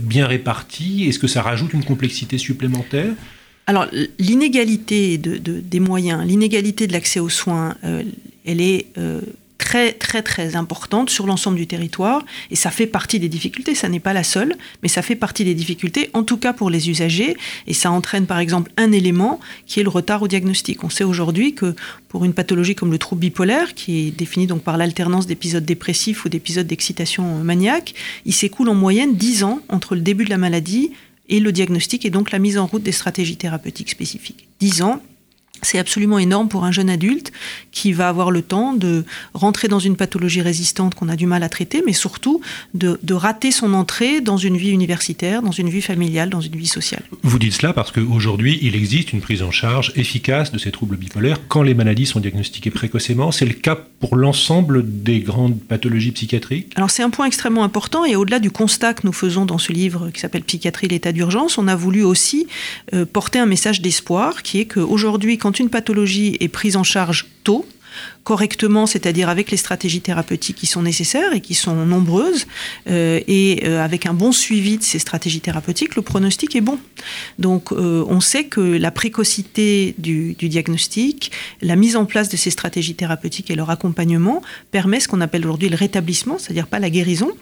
bien 0.00 0.26
réparti? 0.26 1.06
Est-ce 1.08 1.18
que 1.18 1.26
ça 1.26 1.42
rajoute 1.42 1.72
une 1.72 1.84
complexité 1.84 2.38
supplémentaire? 2.38 3.12
Alors, 3.66 3.86
l'inégalité 4.18 5.18
de, 5.18 5.36
des 5.36 5.80
moyens, 5.80 6.26
l'inégalité 6.26 6.86
de 6.86 6.92
l'accès 6.92 7.20
aux 7.20 7.28
soins, 7.28 7.76
elle 7.82 8.60
est 8.60 8.86
très 9.58 9.92
très 9.92 10.22
très 10.22 10.56
importante 10.56 11.10
sur 11.10 11.26
l'ensemble 11.26 11.56
du 11.56 11.66
territoire 11.66 12.24
et 12.50 12.56
ça 12.56 12.70
fait 12.70 12.86
partie 12.86 13.18
des 13.18 13.28
difficultés, 13.28 13.74
ça 13.74 13.88
n'est 13.88 14.00
pas 14.00 14.12
la 14.12 14.24
seule, 14.24 14.56
mais 14.82 14.88
ça 14.88 15.02
fait 15.02 15.16
partie 15.16 15.44
des 15.44 15.54
difficultés 15.54 16.08
en 16.14 16.22
tout 16.22 16.38
cas 16.38 16.52
pour 16.52 16.70
les 16.70 16.88
usagers 16.88 17.36
et 17.66 17.74
ça 17.74 17.90
entraîne 17.90 18.26
par 18.26 18.38
exemple 18.38 18.70
un 18.76 18.92
élément 18.92 19.40
qui 19.66 19.80
est 19.80 19.82
le 19.82 19.88
retard 19.88 20.22
au 20.22 20.28
diagnostic. 20.28 20.84
On 20.84 20.90
sait 20.90 21.04
aujourd'hui 21.04 21.54
que 21.54 21.74
pour 22.08 22.24
une 22.24 22.32
pathologie 22.32 22.74
comme 22.74 22.92
le 22.92 22.98
trouble 22.98 23.20
bipolaire 23.20 23.74
qui 23.74 24.08
est 24.08 24.10
défini 24.10 24.46
donc 24.46 24.62
par 24.62 24.76
l'alternance 24.76 25.26
d'épisodes 25.26 25.64
dépressifs 25.64 26.24
ou 26.24 26.28
d'épisodes 26.28 26.66
d'excitation 26.66 27.24
maniaque, 27.42 27.94
il 28.24 28.32
s'écoule 28.32 28.68
en 28.68 28.74
moyenne 28.74 29.16
10 29.16 29.44
ans 29.44 29.60
entre 29.68 29.94
le 29.94 30.00
début 30.00 30.24
de 30.24 30.30
la 30.30 30.38
maladie 30.38 30.92
et 31.28 31.40
le 31.40 31.52
diagnostic 31.52 32.06
et 32.06 32.10
donc 32.10 32.30
la 32.30 32.38
mise 32.38 32.58
en 32.58 32.66
route 32.66 32.82
des 32.82 32.92
stratégies 32.92 33.36
thérapeutiques 33.36 33.90
spécifiques. 33.90 34.48
10 34.60 34.82
ans, 34.82 35.02
c'est 35.62 35.78
absolument 35.78 36.18
énorme 36.18 36.48
pour 36.48 36.64
un 36.64 36.72
jeune 36.72 36.90
adulte 36.90 37.32
qui 37.72 37.92
va 37.92 38.08
avoir 38.08 38.30
le 38.30 38.42
temps 38.42 38.72
de 38.72 39.04
rentrer 39.34 39.68
dans 39.68 39.78
une 39.78 39.96
pathologie 39.96 40.42
résistante 40.42 40.94
qu'on 40.94 41.08
a 41.08 41.16
du 41.16 41.26
mal 41.26 41.42
à 41.42 41.48
traiter, 41.48 41.82
mais 41.84 41.92
surtout 41.92 42.40
de, 42.74 42.98
rater 43.12 43.50
son 43.50 43.74
entrée 43.74 44.20
dans 44.20 44.36
une 44.36 44.56
vie 44.56 44.70
universitaire, 44.70 45.42
dans 45.42 45.50
une 45.50 45.68
vie 45.68 45.82
familiale, 45.82 46.30
dans 46.30 46.40
une 46.40 46.54
vie 46.54 46.68
sociale. 46.68 47.02
Vous 47.22 47.38
dites 47.38 47.54
cela 47.54 47.72
parce 47.72 47.90
qu'aujourd'hui, 47.90 48.58
il 48.62 48.76
existe 48.76 49.12
une 49.12 49.20
prise 49.20 49.42
en 49.42 49.50
charge 49.50 49.92
efficace 49.96 50.52
de 50.52 50.58
ces 50.58 50.70
troubles 50.70 50.96
bipolaires 50.96 51.38
quand 51.48 51.62
les 51.62 51.74
maladies 51.74 52.06
sont 52.06 52.20
diagnostiquées 52.20 52.70
précocement. 52.70 53.32
C'est 53.32 53.46
le 53.46 53.54
cas 53.54 53.76
pour 54.00 54.16
l'ensemble 54.16 54.84
des 55.02 55.20
grandes 55.20 55.60
pathologies 55.60 56.12
psychiatriques? 56.12 56.72
Alors 56.76 56.90
c'est 56.90 57.02
un 57.02 57.10
point 57.10 57.26
extrêmement 57.26 57.64
important 57.64 58.04
et 58.04 58.16
au-delà 58.16 58.38
du 58.38 58.50
constat 58.50 58.94
que 58.94 59.04
nous 59.04 59.12
faisons 59.12 59.44
dans 59.44 59.58
ce 59.58 59.72
livre 59.72 60.10
qui 60.10 60.20
s'appelle 60.20 60.42
Psychiatrie, 60.42 60.88
l'état 60.88 61.12
d'urgence, 61.12 61.58
on 61.58 61.66
a 61.66 61.74
voulu 61.74 62.04
aussi 62.04 62.46
euh, 62.94 63.04
porter 63.04 63.38
un 63.38 63.46
message 63.46 63.82
d'espoir 63.82 64.42
qui 64.42 64.60
est 64.60 64.66
qu'aujourd'hui, 64.66 65.38
quand 65.38 65.47
une 65.52 65.70
pathologie 65.70 66.36
est 66.40 66.48
prise 66.48 66.76
en 66.76 66.84
charge 66.84 67.26
tôt, 67.44 67.66
correctement, 68.24 68.86
c'est-à-dire 68.86 69.28
avec 69.28 69.50
les 69.50 69.56
stratégies 69.56 70.00
thérapeutiques 70.00 70.56
qui 70.56 70.66
sont 70.66 70.82
nécessaires 70.82 71.32
et 71.32 71.40
qui 71.40 71.54
sont 71.54 71.74
nombreuses, 71.74 72.46
euh, 72.88 73.20
et 73.26 73.62
euh, 73.64 73.82
avec 73.82 74.06
un 74.06 74.14
bon 74.14 74.32
suivi 74.32 74.78
de 74.78 74.82
ces 74.82 74.98
stratégies 74.98 75.40
thérapeutiques, 75.40 75.96
le 75.96 76.02
pronostic 76.02 76.54
est 76.54 76.60
bon. 76.60 76.78
Donc 77.38 77.72
euh, 77.72 78.04
on 78.08 78.20
sait 78.20 78.44
que 78.44 78.60
la 78.60 78.90
précocité 78.90 79.94
du, 79.98 80.34
du, 80.34 80.48
diagnostic, 80.48 81.32
la 81.62 81.76
mise 81.76 81.96
en 81.96 82.04
place 82.04 82.28
de 82.28 82.36
ces 82.36 82.50
stratégies 82.50 82.94
thérapeutiques 82.94 83.50
et 83.50 83.54
leur 83.54 83.70
accompagnement 83.70 84.42
permet 84.70 85.00
ce 85.00 85.08
qu'on 85.08 85.20
appelle 85.20 85.44
aujourd'hui 85.44 85.68
le 85.68 85.76
rétablissement, 85.76 86.38
c'est-à-dire 86.38 86.66
pas 86.66 86.78
la 86.78 86.90
guérison, 86.90 87.32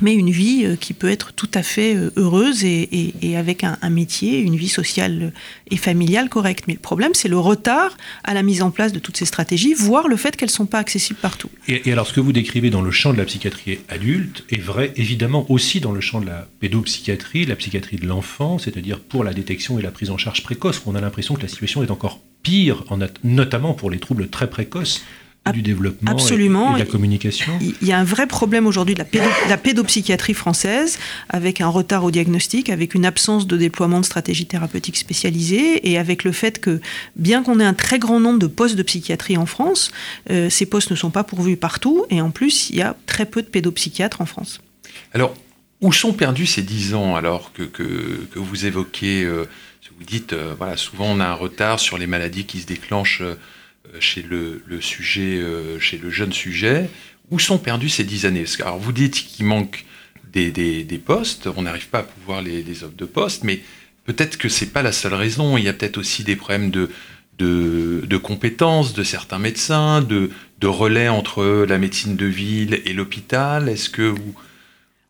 mais 0.00 0.14
une 0.14 0.30
vie 0.30 0.64
euh, 0.64 0.76
qui 0.76 0.94
peut 0.94 1.10
être 1.10 1.32
tout 1.32 1.50
à 1.54 1.62
fait 1.62 1.94
euh, 1.94 2.10
heureuse 2.16 2.64
et, 2.64 3.12
avec 3.36 3.64
un, 3.64 3.76
métier, 3.90 4.40
une 4.40 4.56
vie 4.56 4.68
sociale 4.68 5.32
et 5.70 5.76
familiale 5.76 6.28
correcte. 6.28 6.64
Mais 6.68 6.74
le 6.74 6.80
problème, 6.80 7.12
c'est 7.14 7.28
le 7.28 7.38
retard 7.38 7.96
à 8.24 8.34
la 8.34 8.42
mise 8.42 8.62
en 8.62 8.70
place 8.70 8.92
de 8.92 8.98
toutes 8.98 9.16
ces 9.16 9.24
stratégies, 9.24 9.74
voire 9.74 10.08
le 10.08 10.16
fait 10.16 10.36
qu'elles 10.36 10.48
ne 10.48 10.52
sont 10.52 10.66
pas 10.66 10.78
accessibles 10.78 11.18
partout. 11.20 11.50
Et, 11.68 11.92
alors, 11.92 12.06
ce 12.06 12.12
que 12.12 12.20
vous 12.20 12.32
décrivez 12.32 12.70
dans 12.70 12.82
le 12.82 12.90
champ 12.90 13.12
de 13.12 13.18
la 13.18 13.24
psychiatrie 13.24 13.78
adulte 13.88 14.44
est 14.50 14.60
vrai 14.60 14.92
évidemment 14.96 15.50
aussi 15.50 15.80
dans 15.80 15.92
le 15.92 16.00
champ 16.00 16.20
de 16.20 16.26
la 16.26 16.48
pédopsychiatrie, 16.60 17.46
la 17.46 17.56
psychiatrie 17.56 17.96
de 17.96 18.06
l'enfant, 18.06 18.58
c'est-à-dire 18.58 19.00
pour 19.00 19.24
la 19.24 19.32
détection 19.32 19.78
et 19.78 19.82
la 19.82 19.90
prise 19.90 20.10
en 20.10 20.18
charge 20.18 20.42
précoce. 20.42 20.82
On 20.86 20.94
a 20.94 21.00
l'impression 21.00 21.34
que 21.34 21.42
la 21.42 21.48
situation 21.48 21.82
est 21.82 21.90
encore 21.90 22.20
pire, 22.42 22.84
notamment 23.22 23.72
pour 23.74 23.90
les 23.90 23.98
troubles 23.98 24.28
très 24.28 24.50
précoces 24.50 25.04
du 25.50 25.62
développement 25.62 26.12
Absolument. 26.12 26.76
Et, 26.76 26.80
de 26.80 26.84
la 26.84 26.90
communication 26.90 27.52
Il 27.60 27.88
y 27.88 27.92
a 27.92 27.98
un 27.98 28.04
vrai 28.04 28.28
problème 28.28 28.66
aujourd'hui 28.66 28.94
de 28.94 29.02
la, 29.48 29.56
pédopsychiatrie 29.56 30.34
française, 30.34 30.98
avec 31.28 31.60
un 31.60 31.66
retard 31.66 32.04
au 32.04 32.12
diagnostic, 32.12 32.70
avec 32.70 32.94
une 32.94 33.04
absence 33.04 33.48
de 33.48 33.56
déploiement 33.56 33.98
de 34.00 34.04
stratégies 34.04 34.46
thérapeutiques 34.46 34.96
spécialisées, 34.96 35.90
et 35.90 35.98
avec 35.98 36.22
le 36.22 36.30
fait 36.30 36.60
que, 36.60 36.80
bien 37.16 37.42
qu'on 37.42 37.58
ait 37.58 37.64
un 37.64 37.74
très 37.74 37.98
grand 37.98 38.20
nombre 38.20 38.38
de 38.38 38.46
postes 38.46 38.76
de 38.76 38.84
psychiatrie 38.84 39.36
en 39.36 39.46
France, 39.46 39.90
euh, 40.30 40.48
ces 40.48 40.66
postes 40.66 40.90
ne 40.92 40.96
sont 40.96 41.10
pas 41.10 41.24
pourvus 41.24 41.56
partout, 41.56 42.06
et 42.10 42.20
en 42.20 42.30
plus, 42.30 42.70
il 42.70 42.76
y 42.76 42.82
a 42.82 42.96
très 43.06 43.26
peu 43.26 43.42
de 43.42 43.48
pédopsychiatres 43.48 44.20
en 44.20 44.26
France. 44.26 44.60
Alors, 45.12 45.34
où 45.80 45.92
sont 45.92 46.12
perdus 46.12 46.46
ces 46.46 46.62
dix 46.62 46.94
ans, 46.94 47.16
alors 47.16 47.52
que, 47.52 47.64
que, 47.64 48.38
vous 48.38 48.66
évoquez, 48.66 49.24
euh, 49.24 49.48
vous 49.98 50.04
dites, 50.04 50.32
euh, 50.32 50.54
voilà, 50.56 50.76
souvent 50.76 51.06
on 51.06 51.20
a 51.20 51.26
un 51.26 51.34
retard 51.34 51.78
sur 51.78 51.98
les 51.98 52.06
maladies 52.06 52.44
qui 52.44 52.60
se 52.60 52.66
déclenchent 52.66 53.22
euh, 53.22 53.34
chez 54.00 54.22
le, 54.22 54.62
sujet, 54.80 55.38
euh, 55.38 55.78
chez 55.78 55.98
le 55.98 56.10
jeune 56.10 56.32
sujet, 56.32 56.88
où 57.30 57.38
sont 57.38 57.58
perdus 57.58 57.88
ces 57.88 58.04
dix 58.04 58.26
années 58.26 58.44
Alors 58.60 58.78
vous 58.78 58.92
dites 58.92 59.14
qu'il 59.14 59.46
manque 59.46 59.84
des, 60.32 61.02
postes, 61.04 61.48
on 61.56 61.62
n'arrive 61.62 61.88
pas 61.88 62.00
à 62.00 62.02
pouvoir 62.04 62.42
les, 62.42 62.84
offres 62.84 62.96
de 62.96 63.04
postes, 63.04 63.44
mais 63.44 63.60
peut-être 64.04 64.38
que 64.38 64.48
c'est 64.48 64.72
pas 64.72 64.82
la 64.82 64.92
seule 64.92 65.14
raison. 65.14 65.58
Il 65.58 65.64
y 65.64 65.68
a 65.68 65.72
peut-être 65.74 65.98
aussi 65.98 66.24
des 66.24 66.36
problèmes 66.36 66.70
de, 66.70 66.88
de, 67.38 68.16
compétences 68.16 68.94
de 68.94 69.02
certains 69.02 69.38
médecins, 69.38 70.00
de, 70.00 70.30
de 70.58 70.66
relais 70.66 71.08
entre 71.08 71.66
la 71.68 71.78
médecine 71.78 72.16
de 72.16 72.26
ville 72.26 72.80
et 72.86 72.94
l'hôpital. 72.94 73.68
Est-ce 73.68 73.90
que 73.90 74.02
vous 74.02 74.34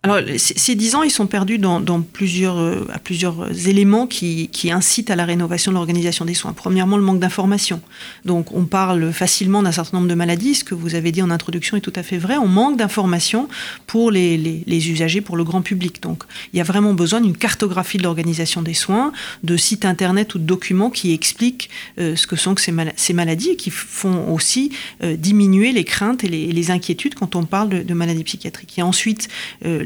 alors, 0.05 0.19
ces 0.37 0.75
dix 0.75 0.97
ans, 0.97 1.05
ils 1.05 1.13
sont 1.13 1.29
perdus 1.29 1.59
dans, 1.59 2.03
plusieurs, 2.03 2.59
euh, 2.59 2.89
à 2.93 2.99
plusieurs 2.99 3.69
éléments 3.69 4.09
qui, 4.09 4.51
incitent 4.73 5.11
à 5.11 5.17
la 5.17 5.25
rénovation 5.25 5.71
de 5.71 5.77
l'organisation 5.77 6.25
des 6.25 6.35
soins. 6.35 6.53
Premièrement, 6.53 6.97
le 6.97 7.05
manque 7.05 7.21
d'information. 7.21 7.81
Donc, 8.25 8.53
on 8.53 8.65
parle 8.65 9.13
facilement 9.13 9.63
d'un 9.63 9.71
certain 9.71 9.99
nombre 9.99 10.09
de 10.09 10.15
maladies. 10.15 10.57
Ce 10.57 10.65
que 10.65 10.75
vous 10.75 10.97
avez 10.97 11.13
dit 11.13 11.23
en 11.23 11.31
introduction 11.31 11.77
est 11.77 11.81
tout 11.81 11.93
à 11.95 12.03
fait 12.03 12.19
vrai. 12.19 12.37
On 12.37 12.49
manque 12.49 12.79
d'informations 12.79 13.49
pour 13.87 14.11
les, 14.11 14.65
usagers, 14.67 15.21
pour 15.21 15.37
le 15.37 15.45
grand 15.45 15.63
public. 15.63 16.03
Donc, 16.03 16.25
il 16.53 16.57
y 16.57 16.61
a 16.61 16.65
vraiment 16.65 16.95
besoin 16.95 17.21
d'une 17.21 17.37
cartographie 17.37 17.99
de 17.99 18.03
l'organisation 18.03 18.61
des 18.61 18.75
soins, 18.75 19.13
de 19.45 19.57
sites 19.57 19.85
internet 19.85 20.35
ou 20.35 20.41
de 20.41 20.45
documents 20.45 20.91
qui 20.91 21.13
expliquent 21.13 21.71
euh, 22.01 22.17
ce 22.17 22.27
que 22.27 22.35
sont 22.35 22.57
ces, 22.57 22.73
maladies 23.13 23.51
et 23.51 23.57
qui 23.57 23.71
font 23.71 24.33
aussi 24.33 24.73
euh, 25.05 25.15
diminuer 25.15 25.71
les 25.71 25.85
craintes 25.85 26.25
et 26.25 26.29
les, 26.29 26.71
inquiétudes 26.73 27.15
quand 27.15 27.37
on 27.37 27.45
parle 27.45 27.85
de, 27.85 27.95
maladies 27.95 28.25
psychiatriques. 28.25 28.79
A 28.79 28.87
ensuite 28.87 29.29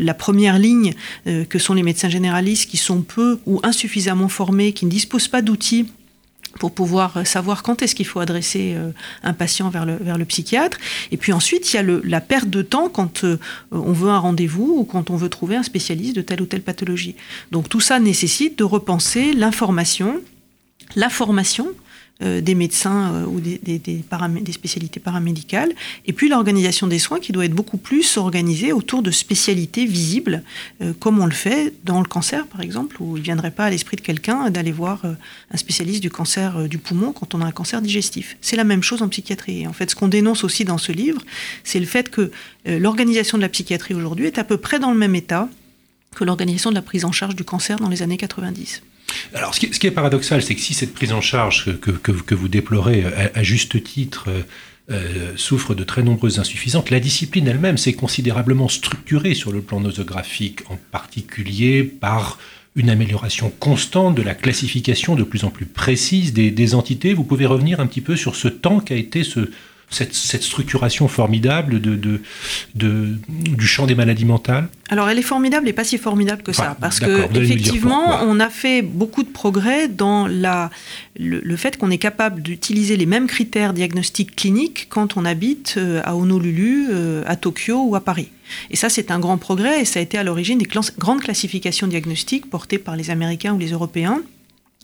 la 0.07 0.15
première 0.15 0.59
ligne, 0.59 0.95
euh, 1.27 1.45
que 1.45 1.59
sont 1.59 1.75
les 1.75 1.83
médecins 1.83 2.09
généralistes, 2.09 2.71
qui 2.71 2.77
sont 2.77 3.03
peu 3.03 3.41
ou 3.47 3.61
insuffisamment 3.63 4.29
formés, 4.29 4.73
qui 4.73 4.87
ne 4.87 4.91
disposent 4.91 5.29
pas 5.29 5.43
d'outils 5.43 5.87
pour 6.59 6.73
pouvoir 6.73 7.19
euh, 7.19 7.25
savoir 7.25 7.63
quand 7.63 7.83
est-ce 7.83 7.95
qu'il 7.95 8.07
faut 8.07 8.21
adresser 8.21 8.73
euh, 8.75 8.93
un 9.23 9.35
patient 9.35 9.69
vers 9.69 9.85
le, 9.85 9.97
vers 9.97 10.17
le 10.17 10.25
psychiatre. 10.25 10.79
Et 11.11 11.19
puis 11.19 11.33
ensuite, 11.33 11.73
il 11.73 11.77
y 11.77 11.79
a 11.79 11.83
la 11.83 12.21
perte 12.21 12.49
de 12.49 12.63
temps 12.63 12.89
quand 12.89 13.25
on 13.73 13.93
veut 13.93 14.11
un 14.11 14.19
rendez-vous 14.19 14.77
ou 14.79 14.85
quand 14.85 15.11
on 15.11 15.17
veut 15.17 15.29
trouver 15.29 15.57
un 15.57 15.63
spécialiste 15.63 16.17
de 16.17 16.23
telle 16.23 16.41
ou 16.41 16.47
telle 16.47 16.63
pathologie. 16.63 17.17
Donc 17.51 17.69
tout 17.69 17.81
ça 17.81 17.99
nécessite 18.01 18.59
de 18.59 18.65
repenser 18.65 19.33
l'information, 19.33 20.23
la 20.95 21.11
formation, 21.11 21.69
euh, 22.23 22.41
des 22.41 22.55
médecins 22.55 23.13
euh, 23.13 23.27
ou 23.27 23.41
des, 23.41 24.53
spécialités 24.53 25.01
paramédicales, 25.01 25.71
et 26.07 26.15
puis 26.15 26.31
l'organisation 26.31 26.87
des 26.87 26.99
soins 26.99 27.21
qui 27.21 27.31
doit 27.31 27.45
être 27.45 27.53
beaucoup 27.53 27.77
plus 27.77 28.17
organisée 28.17 28.73
autour 28.73 29.03
de 29.03 29.11
spécialités 29.11 29.85
visibles, 29.85 30.43
euh, 30.81 30.95
comme 30.99 31.19
on 31.19 31.27
le 31.27 31.33
fait 31.33 31.75
dans 31.85 32.01
le 32.01 32.07
cancer, 32.07 32.47
par 32.47 32.63
exemple, 32.63 32.97
où 33.01 33.19
il 33.19 33.21
ne 33.21 33.25
viendrait 33.25 33.51
pas 33.51 33.67
à 33.67 33.71
l'esprit 33.71 33.99
de 33.99 34.01
quelqu'un 34.01 34.49
d'aller 34.49 34.73
voir 34.73 35.03
un 35.05 35.57
spécialiste 35.59 36.01
du 36.01 36.09
cancer 36.09 36.67
du 36.71 36.79
poumon 36.79 37.13
quand 37.13 37.35
on 37.35 37.43
a 37.43 37.45
un 37.45 37.53
cancer 37.53 37.83
digestif. 37.83 38.39
C'est 38.41 38.57
la 38.57 38.65
même 38.65 38.83
chose 38.83 39.03
en 39.03 39.09
psychiatrie. 39.09 39.61
Et 39.61 39.67
en 39.67 39.75
fait, 39.75 39.91
ce 39.91 39.95
qu'on 39.95 40.09
dénonce 40.09 40.43
aussi 40.43 40.65
dans 40.65 40.79
ce 40.79 40.93
livre, 40.93 41.21
c'est 41.65 41.81
le 41.81 41.87
fait 41.87 42.09
que 42.09 42.31
l'organisation 42.65 43.37
de 43.37 43.43
la 43.43 43.51
psychiatrie 43.51 43.93
aujourd'hui 43.93 44.25
est 44.25 44.39
à 44.39 44.45
peu 44.45 44.57
près 44.57 44.79
dans 44.79 44.91
le 44.91 44.99
même 44.99 45.15
état 45.15 45.51
que 46.15 46.25
l'organisation 46.25 46.71
de 46.71 46.77
la 46.77 46.83
prise 46.83 47.05
en 47.05 47.13
charge 47.13 47.37
du 47.37 47.45
cancer 47.45 47.79
dans 47.79 47.91
les 47.91 48.03
années 48.03 48.17
90. 48.17 48.81
Alors, 49.35 49.55
ce 49.55 49.61
qui, 49.61 49.87
est 49.87 49.91
paradoxal, 49.91 50.43
c'est 50.43 50.55
que 50.55 50.61
si 50.61 50.75
cette 50.75 50.95
prise 50.95 51.13
en 51.13 51.21
charge 51.21 51.79
que, 51.81 52.35
vous 52.35 52.49
déplorez 52.49 53.05
à, 53.35 53.43
juste 53.43 53.83
titre 53.83 54.27
euh, 54.29 54.43
euh, 54.91 55.33
souffre 55.37 55.75
de 55.75 55.85
très 55.85 56.03
nombreuses 56.03 56.39
insuffisances, 56.39 56.91
la 56.91 57.01
discipline 57.01 57.49
elle-même 57.49 57.79
s'est 57.79 57.95
considérablement 57.95 58.69
structurée 58.69 59.35
sur 59.35 59.53
le 59.53 59.61
plan 59.61 59.81
nosographique, 59.81 60.61
en 60.69 60.79
particulier 60.91 61.83
par 61.83 62.39
une 62.75 62.91
amélioration 62.91 63.51
constante 63.59 64.15
de 64.15 64.23
la 64.23 64.35
classification 64.35 65.15
de 65.15 65.23
plus 65.23 65.45
en 65.45 65.51
plus 65.51 65.65
précise 65.65 66.35
des 66.35 66.75
entités. 66.75 67.15
Vous 67.15 67.25
pouvez 67.25 67.47
revenir 67.47 67.81
un 67.81 67.87
petit 67.87 68.03
peu 68.03 68.17
sur 68.17 68.37
ce 68.37 68.49
temps 68.49 68.81
qu'a 68.81 68.97
été 68.97 69.25
ce, 69.25 69.51
cette, 69.91 70.43
structuration 70.43 71.09
formidable 71.09 71.81
de, 71.81 72.21
du 72.75 73.67
champ 73.67 73.87
des 73.87 73.95
maladies 73.95 74.25
mentales 74.25 74.69
Alors 74.91 75.09
elle 75.09 75.19
est 75.19 75.23
formidable 75.23 75.69
et 75.69 75.73
pas 75.73 75.85
si 75.85 75.97
formidable 75.99 76.43
que 76.43 76.53
ça, 76.53 76.77
parce 76.81 77.01
que 77.01 77.33
effectivement 77.39 78.21
on 78.23 78.41
a 78.41 78.49
fait 78.49 78.83
beaucoup 78.83 79.23
de 79.23 79.29
progrès 79.29 79.89
dans 79.89 80.27
la, 80.27 80.71
le, 81.19 81.57
fait 81.57 81.77
qu'on 81.77 81.91
est 81.91 81.99
capable 81.99 82.43
d'utiliser 82.43 82.97
les 82.97 83.07
mêmes 83.07 83.27
critères 83.27 83.73
diagnostiques 83.73 84.35
cliniques 84.37 84.87
quand 84.89 85.17
on 85.17 85.25
habite 85.25 85.75
euh, 85.77 86.01
à 86.05 86.17
Honolulu, 86.17 86.89
euh, 86.91 87.23
à 87.27 87.37
Tokyo 87.37 87.85
ou 87.85 87.95
à 87.95 88.01
Paris. 88.01 88.29
Et 88.71 88.77
ça, 88.77 88.89
c'est 88.89 89.11
un 89.11 89.19
grand 89.19 89.39
progrès 89.39 89.81
et 89.81 89.85
ça 89.85 89.99
a 89.99 90.03
été 90.03 90.19
à 90.19 90.25
l'origine 90.25 90.59
des 90.59 90.69
grandes 90.99 91.21
classifications 91.21 91.87
diagnostiques 91.87 92.49
portées 92.49 92.79
par 92.79 92.97
les 92.97 93.11
Américains 93.11 93.55
ou 93.55 93.59
les 93.59 93.71
Européens 93.71 94.23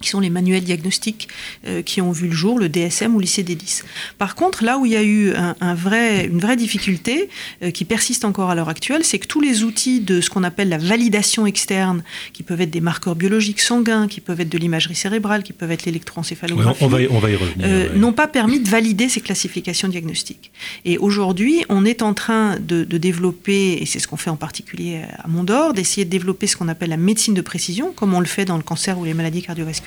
qui 0.03 0.11
sont 0.11 0.21
les 0.21 0.29
manuels 0.29 0.65
diagnostiques 0.65 1.29
euh, 1.67 1.81
qui 1.81 2.03
ont 2.03 2.13
vu 2.13 2.27
le 2.27 2.35
jour, 2.35 2.59
le 2.59 2.69
DSM 2.69 3.15
ou 3.15 3.21
l'ICD-10. 3.21 3.85
Par 4.19 4.35
contre, 4.35 4.65
là 4.65 4.79
où 4.79 4.85
il 4.85 4.93
y 4.93 4.97
a 4.97 5.03
eu 5.03 5.33
un, 5.35 5.75
vrai, 5.75 6.27
une 6.27 6.41
vraie 6.41 6.57
difficulté 6.57 7.31
euh, 7.63 7.71
qui 7.71 7.85
persiste 7.85 8.25
encore 8.25 8.51
à 8.51 8.55
l'heure 8.55 8.69
actuelle, 8.69 9.05
c'est 9.05 9.19
que 9.19 9.27
tous 9.27 9.41
les 9.41 9.63
outils 9.63 10.01
de 10.01 10.21
ce 10.21 10.29
qu'on 10.29 10.43
appelle 10.43 10.69
la 10.69 10.79
validation 10.79 11.47
externe, 11.47 12.03
qui 12.33 12.43
peuvent 12.43 12.61
être 12.61 12.71
des 12.71 12.81
marqueurs 12.81 13.15
biologiques 13.15 13.61
sanguins, 13.61 14.09
qui 14.09 14.21
peuvent 14.21 14.41
être 14.41 14.49
de 14.49 14.59
l'imagerie 14.59 14.95
cérébrale, 14.95 15.43
qui 15.43 15.53
peuvent 15.53 15.71
être 15.71 15.85
l'électroencéphalographie, 15.85 16.85
on, 16.85 16.89
va 16.89 17.01
y, 17.01 17.07
on 17.09 17.19
va 17.19 17.31
y 17.31 17.37
revenir, 17.37 17.67
euh, 17.67 17.95
n'ont 17.95 18.13
pas 18.13 18.27
permis 18.27 18.61
de 18.61 18.69
valider 18.69 19.09
ces 19.09 19.21
classifications 19.21 19.89
diagnostiques. 19.89 20.51
Et 20.85 20.99
aujourd'hui, 20.99 21.65
on 21.69 21.85
est 21.85 22.03
en 22.03 22.13
train 22.13 22.59
de, 22.59 22.85
de 22.85 22.99
développer, 22.99 23.75
et 23.81 23.87
c'est 23.87 24.01
ce 24.01 24.09
qu'on 24.09 24.17
fait 24.17 24.31
en 24.31 24.37
particulier 24.37 25.03
à 25.19 25.29
Mondor, 25.29 25.75
d'essayer 25.75 26.05
de 26.05 26.11
développer 26.11 26.49
ce 26.49 26.57
qu'on 26.57 26.69
appelle 26.69 26.91
la 26.91 26.97
médecine 26.97 27.35
de 27.35 27.41
précision, 27.41 27.93
comme 27.93 28.15
on 28.15 28.21
le 28.21 28.27
fait 28.27 28.45
dans 28.45 28.57
le 28.57 28.63
cancer 28.65 28.99
ou 28.99 29.05
les 29.05 29.15
maladies 29.15 29.43
cardiovasculaires 29.43 29.82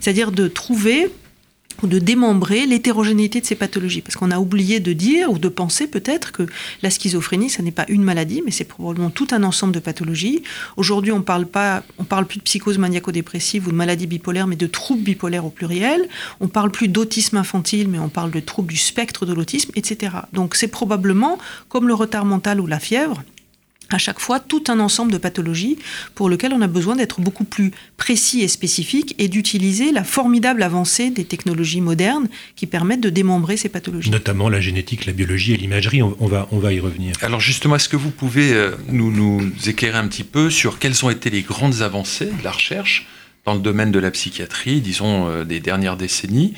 c'est-à-dire 0.00 0.32
de 0.32 0.48
trouver 0.48 1.10
ou 1.82 1.86
de 1.86 1.98
démembrer 1.98 2.66
l'hétérogénéité 2.66 3.40
de 3.40 3.46
ces 3.46 3.54
pathologies. 3.54 4.02
Parce 4.02 4.16
qu'on 4.16 4.30
a 4.30 4.38
oublié 4.38 4.80
de 4.80 4.92
dire 4.92 5.30
ou 5.30 5.38
de 5.38 5.48
penser 5.48 5.86
peut-être 5.86 6.32
que 6.32 6.46
la 6.82 6.90
schizophrénie, 6.90 7.50
ce 7.50 7.62
n'est 7.62 7.72
pas 7.72 7.86
une 7.88 8.02
maladie, 8.02 8.42
mais 8.44 8.50
c'est 8.50 8.64
probablement 8.64 9.10
tout 9.10 9.28
un 9.32 9.42
ensemble 9.42 9.72
de 9.72 9.80
pathologies. 9.80 10.42
Aujourd'hui, 10.76 11.12
on 11.12 11.22
parle 11.22 11.46
pas, 11.46 11.82
on 11.98 12.04
parle 12.04 12.26
plus 12.26 12.38
de 12.38 12.44
psychose 12.44 12.78
maniaco-dépressive 12.78 13.66
ou 13.66 13.70
de 13.70 13.76
maladie 13.76 14.06
bipolaire, 14.06 14.46
mais 14.46 14.56
de 14.56 14.66
troubles 14.66 15.02
bipolaires 15.02 15.44
au 15.44 15.50
pluriel. 15.50 16.08
On 16.40 16.48
parle 16.48 16.70
plus 16.70 16.88
d'autisme 16.88 17.36
infantile, 17.36 17.88
mais 17.88 17.98
on 17.98 18.08
parle 18.08 18.30
de 18.30 18.40
troubles 18.40 18.72
du 18.72 18.78
spectre 18.78 19.26
de 19.26 19.32
l'autisme, 19.32 19.72
etc. 19.74 20.16
Donc 20.32 20.54
c'est 20.54 20.68
probablement, 20.68 21.38
comme 21.68 21.88
le 21.88 21.94
retard 21.94 22.24
mental 22.24 22.60
ou 22.60 22.66
la 22.66 22.78
fièvre, 22.78 23.22
à 23.94 23.98
chaque 23.98 24.20
fois 24.20 24.40
tout 24.40 24.64
un 24.68 24.80
ensemble 24.80 25.12
de 25.12 25.18
pathologies 25.18 25.78
pour 26.14 26.28
lesquelles 26.28 26.52
on 26.52 26.62
a 26.62 26.66
besoin 26.66 26.96
d'être 26.96 27.20
beaucoup 27.20 27.44
plus 27.44 27.72
précis 27.96 28.42
et 28.42 28.48
spécifique 28.48 29.14
et 29.18 29.28
d'utiliser 29.28 29.92
la 29.92 30.04
formidable 30.04 30.62
avancée 30.62 31.10
des 31.10 31.24
technologies 31.24 31.80
modernes 31.80 32.28
qui 32.56 32.66
permettent 32.66 33.00
de 33.00 33.10
démembrer 33.10 33.56
ces 33.56 33.68
pathologies. 33.68 34.10
Notamment 34.10 34.48
la 34.48 34.60
génétique, 34.60 35.06
la 35.06 35.12
biologie 35.12 35.52
et 35.52 35.56
l'imagerie, 35.56 36.02
on, 36.02 36.26
va, 36.26 36.48
on 36.52 36.58
va 36.58 36.72
y 36.72 36.80
revenir. 36.80 37.14
Alors 37.22 37.40
justement, 37.40 37.76
est-ce 37.76 37.88
que 37.88 37.96
vous 37.96 38.10
pouvez 38.10 38.52
euh, 38.52 38.72
nous, 38.88 39.10
nous 39.10 39.52
éclairer 39.66 39.98
un 39.98 40.08
petit 40.08 40.24
peu 40.24 40.50
sur 40.50 40.78
quelles 40.78 41.04
ont 41.04 41.10
été 41.10 41.30
les 41.30 41.42
grandes 41.42 41.82
avancées 41.82 42.26
de 42.26 42.44
la 42.44 42.50
recherche 42.50 43.06
dans 43.44 43.54
le 43.54 43.60
domaine 43.60 43.90
de 43.90 43.98
la 43.98 44.10
psychiatrie, 44.10 44.80
disons, 44.80 45.28
euh, 45.28 45.44
des 45.44 45.60
dernières 45.60 45.96
décennies, 45.96 46.54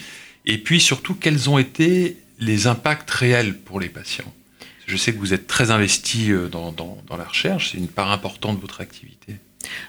et 0.46 0.58
puis 0.58 0.80
surtout 0.80 1.14
quels 1.14 1.48
ont 1.48 1.58
été 1.58 2.16
les 2.38 2.66
impacts 2.66 3.10
réels 3.10 3.56
pour 3.58 3.80
les 3.80 3.88
patients? 3.88 4.32
Je 4.86 4.96
sais 4.96 5.12
que 5.12 5.18
vous 5.18 5.32
êtes 5.32 5.46
très 5.46 5.70
investi 5.70 6.30
euh, 6.30 6.48
dans, 6.48 6.74
la 7.16 7.24
recherche, 7.24 7.72
c'est 7.72 7.78
une 7.78 7.88
part 7.88 8.10
importante 8.10 8.56
de 8.56 8.60
votre 8.60 8.80
activité. 8.80 9.36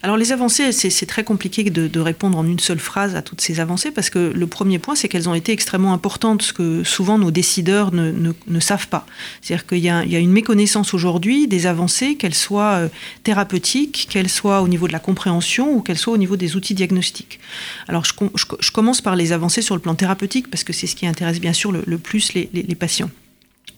Alors 0.03 0.15
les 0.15 0.31
avancées, 0.31 0.71
c'est 0.71 1.05
très 1.05 1.25
compliqué 1.25 1.69
de, 1.69 1.99
répondre 1.99 2.37
en 2.37 2.47
une 2.47 2.59
seule 2.59 2.79
phrase 2.79 3.13
à 3.17 3.21
toutes 3.21 3.41
ces 3.41 3.59
avancées 3.59 3.91
parce 3.91 4.09
que 4.09 4.31
le 4.33 4.47
premier 4.47 4.79
point, 4.79 4.95
c'est 4.95 5.09
qu'elles 5.09 5.27
ont 5.27 5.33
été 5.33 5.51
extrêmement 5.51 5.91
importantes, 5.91 6.43
ce 6.43 6.53
que 6.53 6.85
souvent 6.85 7.17
nos 7.17 7.29
décideurs 7.29 7.91
ne, 7.91 8.59
savent 8.61 8.87
pas. 8.87 9.05
C'est-à-dire 9.41 9.67
qu'il 9.67 9.79
y, 9.79 9.89
a 9.89 10.19
une 10.19 10.31
méconnaissance 10.31 10.93
aujourd'hui 10.93 11.49
des 11.49 11.65
avancées, 11.65 12.15
qu'elles 12.15 12.33
soient 12.33 12.75
euh, 12.75 12.87
thérapeutiques, 13.23 14.07
qu'elles 14.09 14.29
soient 14.29 14.61
au 14.61 14.69
niveau 14.69 14.87
de 14.87 14.93
la 14.93 14.99
compréhension 14.99 15.73
ou 15.73 15.81
qu'elles 15.81 15.97
soient 15.97 16.13
au 16.13 16.17
niveau 16.17 16.37
des 16.37 16.55
outils 16.55 16.73
diagnostiques. 16.73 17.41
Alors 17.89 18.05
je, 18.05 18.71
commence 18.71 19.01
par 19.01 19.17
les 19.17 19.33
avancées 19.33 19.61
sur 19.61 19.75
le 19.75 19.81
plan 19.81 19.95
thérapeutique 19.95 20.49
parce 20.49 20.63
que 20.63 20.71
c'est 20.71 20.87
ce 20.87 20.95
qui 20.95 21.05
intéresse 21.05 21.41
bien 21.41 21.53
sûr 21.53 21.73
le, 21.73 21.97
plus 21.97 22.33
les 22.33 22.75
patients. 22.75 23.09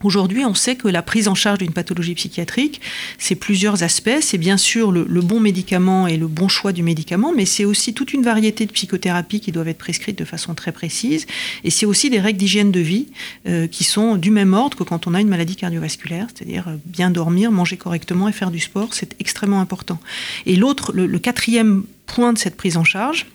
Aujourd'hui, 0.03 0.45
on 0.45 0.53
sait 0.53 0.75
que 0.75 0.87
la 0.87 1.01
prise 1.01 1.27
en 1.27 1.35
charge 1.35 1.59
d'une 1.59 1.73
pathologie 1.73 2.13
psychiatrique, 2.13 2.81
c'est 3.17 3.35
plusieurs 3.35 3.83
aspects. 3.83 4.19
C'est 4.21 4.37
bien 4.37 4.57
sûr 4.57 4.91
le, 4.91 5.05
bon 5.21 5.39
médicament 5.39 6.07
et 6.07 6.17
le 6.17 6.27
bon 6.27 6.47
choix 6.47 6.71
du 6.71 6.83
médicament, 6.83 7.33
mais 7.35 7.45
c'est 7.45 7.65
aussi 7.65 7.93
toute 7.93 8.13
une 8.13 8.21
variété 8.21 8.65
de 8.65 8.71
psychothérapies 8.71 9.39
qui 9.39 9.51
doivent 9.51 9.67
être 9.67 9.77
prescrites 9.77 10.17
de 10.17 10.25
façon 10.25 10.53
très 10.53 10.71
précise. 10.71 11.25
Et 11.63 11.71
c'est 11.71 11.85
aussi 11.85 12.09
des 12.09 12.19
règles 12.19 12.39
d'hygiène 12.39 12.71
de 12.71 12.79
vie 12.79 13.07
euh, 13.47 13.67
qui 13.67 13.83
sont 13.83 14.17
du 14.17 14.29
même 14.29 14.53
ordre 14.53 14.77
que 14.77 14.83
quand 14.83 15.07
on 15.07 15.13
a 15.13 15.21
une 15.21 15.29
maladie 15.29 15.55
cardiovasculaire, 15.55 16.27
c'est-à-dire 16.33 16.67
euh, 16.67 16.75
bien 16.85 17.09
dormir, 17.09 17.51
manger 17.51 17.77
correctement 17.77 18.29
et 18.29 18.33
faire 18.33 18.51
du 18.51 18.59
sport. 18.59 18.93
C'est 18.93 19.15
extrêmement 19.19 19.61
important. 19.61 19.99
Et 20.45 20.55
l'autre, 20.55 20.93
le 20.93 21.19
quatrième 21.19 21.83
point 22.05 22.33
de 22.33 22.37
cette 22.37 22.55
prise 22.55 22.77
en 22.77 22.83
charge, 22.83 23.25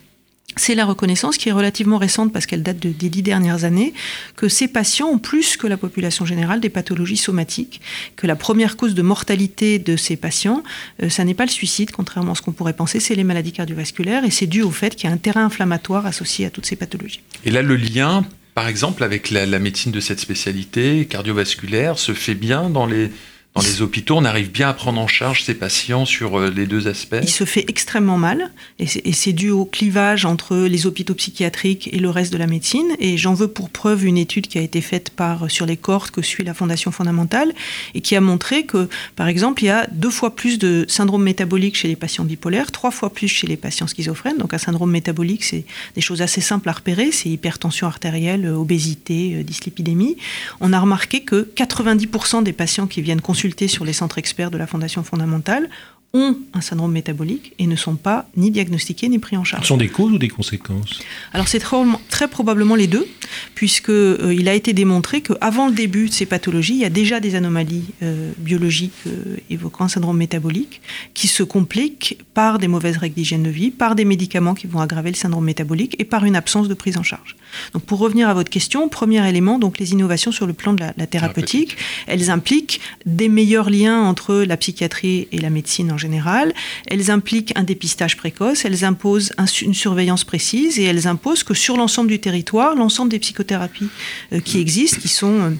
c'est 0.56 0.74
la 0.74 0.84
reconnaissance 0.84 1.38
qui 1.38 1.48
est 1.48 1.52
relativement 1.52 1.98
récente 1.98 2.32
parce 2.32 2.46
qu'elle 2.46 2.62
date 2.62 2.78
des 2.78 3.08
dix 3.08 3.22
dernières 3.22 3.64
années, 3.64 3.94
que 4.36 4.48
ces 4.48 4.68
patients 4.68 5.08
ont 5.08 5.18
plus 5.18 5.56
que 5.56 5.66
la 5.66 5.76
population 5.76 6.24
générale 6.24 6.60
des 6.60 6.68
pathologies 6.68 7.16
somatiques, 7.16 7.80
que 8.16 8.26
la 8.26 8.36
première 8.36 8.76
cause 8.76 8.94
de 8.94 9.02
mortalité 9.02 9.78
de 9.78 9.96
ces 9.96 10.16
patients, 10.16 10.62
euh, 11.02 11.08
ça 11.08 11.24
n'est 11.24 11.34
pas 11.34 11.44
le 11.44 11.50
suicide, 11.50 11.90
contrairement 11.90 12.32
à 12.32 12.34
ce 12.34 12.42
qu'on 12.42 12.52
pourrait 12.52 12.72
penser, 12.72 13.00
c'est 13.00 13.14
les 13.14 13.24
maladies 13.24 13.52
cardiovasculaires 13.52 14.24
et 14.24 14.30
c'est 14.30 14.46
dû 14.46 14.62
au 14.62 14.70
fait 14.70 14.94
qu'il 14.94 15.08
y 15.08 15.12
a 15.12 15.14
un 15.14 15.18
terrain 15.18 15.46
inflammatoire 15.46 16.06
associé 16.06 16.46
à 16.46 16.50
toutes 16.50 16.66
ces 16.66 16.76
pathologies. 16.76 17.20
Et 17.44 17.50
là, 17.50 17.62
le 17.62 17.76
lien, 17.76 18.24
par 18.54 18.68
exemple, 18.68 19.04
avec 19.04 19.30
la 19.30 19.58
médecine 19.58 19.92
de 19.92 20.00
cette 20.00 20.20
spécialité 20.20 21.06
cardiovasculaire 21.06 21.98
se 21.98 22.12
fait 22.12 22.34
bien 22.34 22.68
dans 22.68 22.86
les 22.86 23.10
dans 23.54 23.60
les 23.60 23.82
hôpitaux, 23.82 24.16
on 24.16 24.24
arrive 24.24 24.50
bien 24.50 24.70
à 24.70 24.72
prendre 24.72 24.98
en 24.98 25.06
charge 25.06 25.42
ces 25.42 25.52
patients 25.52 26.06
sur 26.06 26.38
euh, 26.38 26.48
les 26.48 26.64
deux 26.66 26.88
aspects 26.88 27.16
Il 27.20 27.28
se 27.28 27.44
fait 27.44 27.66
extrêmement 27.68 28.16
mal, 28.16 28.50
et 28.78 29.12
c'est 29.12 29.32
dû 29.34 29.50
au 29.50 29.66
clivage 29.66 30.24
entre 30.24 30.56
les 30.56 30.86
hôpitaux 30.86 31.14
psychiatriques 31.14 31.90
et 31.92 31.98
le 31.98 32.08
reste 32.08 32.32
de 32.32 32.38
la 32.38 32.46
médecine. 32.46 32.96
Et 32.98 33.18
j'en 33.18 33.34
veux 33.34 33.48
pour 33.48 33.68
preuve 33.68 34.06
une 34.06 34.16
étude 34.16 34.46
qui 34.46 34.56
a 34.56 34.62
été 34.62 34.80
faite 34.80 35.10
par, 35.10 35.50
sur 35.50 35.66
les 35.66 35.76
cohortes 35.76 36.12
que 36.12 36.22
suit 36.22 36.44
la 36.44 36.54
Fondation 36.54 36.90
fondamentale, 36.92 37.52
et 37.94 38.00
qui 38.00 38.16
a 38.16 38.22
montré 38.22 38.64
que, 38.64 38.88
par 39.16 39.28
exemple, 39.28 39.62
il 39.62 39.66
y 39.66 39.70
a 39.70 39.86
deux 39.92 40.10
fois 40.10 40.34
plus 40.34 40.58
de 40.58 40.86
syndrome 40.88 41.22
métabolique 41.22 41.76
chez 41.76 41.88
les 41.88 41.96
patients 41.96 42.24
bipolaires, 42.24 42.72
trois 42.72 42.90
fois 42.90 43.12
plus 43.12 43.28
chez 43.28 43.46
les 43.46 43.58
patients 43.58 43.86
schizophrènes. 43.86 44.38
Donc 44.38 44.54
un 44.54 44.58
syndrome 44.58 44.90
métabolique, 44.90 45.44
c'est 45.44 45.66
des 45.94 46.00
choses 46.00 46.22
assez 46.22 46.40
simples 46.40 46.70
à 46.70 46.72
repérer, 46.72 47.12
c'est 47.12 47.28
hypertension 47.28 47.86
artérielle, 47.86 48.46
obésité, 48.46 49.34
euh, 49.34 49.42
dyslipidémie. 49.42 50.16
On 50.60 50.72
a 50.72 50.80
remarqué 50.80 51.20
que 51.20 51.50
90% 51.54 52.42
des 52.44 52.54
patients 52.54 52.86
qui 52.86 53.02
viennent 53.02 53.20
consulter 53.20 53.41
sur 53.68 53.84
les 53.84 53.92
centres 53.92 54.18
experts 54.18 54.50
de 54.50 54.58
la 54.58 54.66
Fondation 54.66 55.02
fondamentale 55.02 55.68
ont 56.14 56.36
un 56.52 56.60
syndrome 56.60 56.92
métabolique 56.92 57.54
et 57.58 57.66
ne 57.66 57.76
sont 57.76 57.96
pas 57.96 58.28
ni 58.36 58.50
diagnostiqués 58.50 59.08
ni 59.08 59.18
pris 59.18 59.36
en 59.36 59.44
charge. 59.44 59.62
Ce 59.62 59.68
sont 59.68 59.78
des 59.78 59.88
causes 59.88 60.12
ou 60.12 60.18
des 60.18 60.28
conséquences? 60.28 61.00
Alors 61.32 61.48
c'est 61.48 61.58
très, 61.58 62.28
probablement 62.28 62.74
les 62.74 62.86
deux, 62.86 63.06
puisque 63.54 63.88
euh, 63.88 64.34
il 64.36 64.48
a 64.48 64.54
été 64.54 64.74
démontré 64.74 65.22
qu'avant 65.22 65.68
le 65.68 65.72
début 65.72 66.08
de 66.08 66.12
ces 66.12 66.26
pathologies, 66.26 66.74
il 66.74 66.80
y 66.80 66.84
a 66.84 66.90
déjà 66.90 67.18
des 67.18 67.34
anomalies 67.34 67.86
euh, 68.02 68.30
biologiques 68.36 68.92
euh, 69.06 69.36
évoquant 69.48 69.84
un 69.84 69.88
syndrome 69.88 70.18
métabolique 70.18 70.82
qui 71.14 71.28
se 71.28 71.42
compliquent 71.42 72.18
par 72.34 72.58
des 72.58 72.68
mauvaises 72.68 72.98
règles 72.98 73.14
d'hygiène 73.14 73.42
de 73.42 73.50
vie, 73.50 73.70
par 73.70 73.94
des 73.94 74.04
médicaments 74.04 74.54
qui 74.54 74.66
vont 74.66 74.80
aggraver 74.80 75.10
le 75.10 75.16
syndrome 75.16 75.44
métabolique 75.44 75.96
et 75.98 76.04
par 76.04 76.24
une 76.26 76.36
absence 76.36 76.68
de 76.68 76.74
prise 76.74 76.98
en 76.98 77.02
charge. 77.02 77.36
Donc 77.72 77.84
pour 77.84 77.98
revenir 77.98 78.28
à 78.28 78.34
votre 78.34 78.50
question, 78.50 78.88
premier 78.88 79.26
élément, 79.28 79.58
donc 79.58 79.78
les 79.78 79.92
innovations 79.92 80.32
sur 80.32 80.46
le 80.46 80.52
plan 80.52 80.72
de 80.72 80.82
la, 80.96 81.06
thérapeutique, 81.06 81.76
elles 82.06 82.30
impliquent 82.30 82.80
des 83.06 83.28
meilleurs 83.28 83.70
liens 83.70 84.00
entre 84.00 84.34
la 84.34 84.56
psychiatrie 84.56 85.28
et 85.32 85.38
la 85.38 85.50
médecine 85.50 85.92
en 85.92 85.98
général. 85.98 86.52
Elles 86.86 87.10
impliquent 87.10 87.52
un 87.56 87.62
dépistage 87.62 88.16
précoce, 88.16 88.64
elles 88.64 88.84
imposent 88.84 89.32
une 89.62 89.74
surveillance 89.74 90.24
précise 90.24 90.78
et 90.78 90.84
elles 90.84 91.06
imposent 91.06 91.44
que 91.44 91.54
sur 91.54 91.76
l'ensemble 91.76 92.08
du 92.08 92.18
territoire, 92.18 92.74
l'ensemble 92.74 93.10
des 93.10 93.18
psychothérapies 93.18 93.88
euh, 94.32 94.40
qui 94.40 94.58
existent, 94.58 95.00
qui 95.00 95.08
sont 95.08 95.40
euh, 95.40 95.50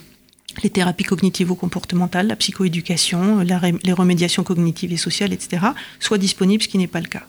les 0.62 0.70
thérapies 0.70 1.04
cognitivo-comportementales, 1.04 2.26
la 2.26 2.36
psychoéducation, 2.36 3.40
les 3.40 3.92
remédiations 3.92 4.42
cognitives 4.42 4.92
et 4.92 4.96
sociales, 4.96 5.32
etc., 5.32 5.66
soient 5.98 6.18
disponibles, 6.18 6.62
ce 6.62 6.68
qui 6.68 6.78
n'est 6.78 6.86
pas 6.86 7.00
le 7.00 7.06
cas. 7.06 7.26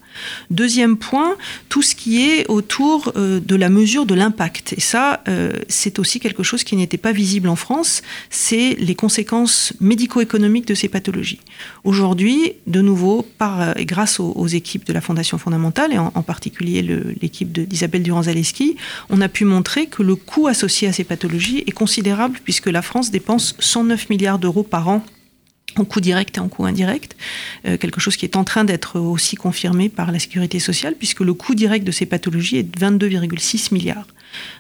Deuxième 0.50 0.98
point, 0.98 1.36
tout 1.70 1.82
ce 1.82 1.96
qui 1.96 2.30
est 2.30 2.48
autour 2.50 3.12
euh, 3.16 3.40
de 3.40 3.56
la 3.56 3.70
mesure 3.70 4.06
de 4.06 4.14
l'impact. 4.14 4.74
Et 4.78 4.82
ça, 4.82 5.24
euh, 5.28 5.54
c'est 5.68 6.00
aussi 6.00 6.20
quelque 6.20 6.44
chose 6.44 6.64
qui 6.64 6.76
n'était 6.76 6.98
pas 6.98 7.12
visible 7.12 7.50
en 7.50 7.56
France, 7.56 8.02
c'est 8.30 8.76
les 8.80 8.96
conséquences 8.96 9.74
médico-économiques 9.80 10.68
de 10.68 10.76
ces 10.76 10.88
pathologies. 10.88 11.40
Aujourd'hui, 11.84 12.54
de 12.68 12.82
nouveau, 12.82 13.26
euh, 13.42 13.74
grâce 13.80 14.20
aux, 14.20 14.48
équipes 14.48 14.86
de 14.86 14.94
la 14.94 15.02
Fondation 15.02 15.38
fondamentale, 15.38 15.94
et 15.94 15.98
en, 15.98 16.12
particulier 16.24 16.82
l'équipe 17.22 17.52
d'Isabelle 17.52 18.04
Durand-Zaleski, 18.04 18.76
on 19.10 19.22
a 19.22 19.28
pu 19.28 19.46
montrer 19.46 19.88
que 19.88 20.04
le 20.04 20.16
coût 20.16 20.48
associé 20.48 20.88
à 20.88 20.94
ces 20.94 21.04
pathologies 21.04 21.64
est 21.66 21.72
considérable 21.72 22.40
puisque 22.44 22.68
la 22.68 22.82
France 22.82 23.12
dépense 23.12 23.56
109 23.60 24.10
milliards 24.10 24.40
d'euros 24.40 24.64
par 24.64 24.88
an 24.88 25.04
en 25.78 25.86
coût 25.86 26.02
direct 26.02 26.38
et 26.38 26.40
en 26.40 26.48
coût 26.48 26.66
indirect, 26.66 27.16
euh, 27.66 27.78
quelque 27.78 28.00
chose 28.00 28.16
qui 28.16 28.26
est 28.26 28.36
en 28.36 28.44
train 28.44 28.64
d'être 28.64 29.00
aussi 29.00 29.36
confirmé 29.36 29.90
par 29.90 30.12
la 30.12 30.20
sécurité 30.20 30.60
sociale, 30.60 30.96
puisque 30.98 31.22
le 31.22 31.34
coût 31.34 31.56
direct 31.56 31.86
de 31.86 31.92
ces 31.92 32.06
pathologies 32.06 32.58
est 32.58 32.64
de 32.64 32.80
22,6 32.80 33.74
milliards. 33.74 34.08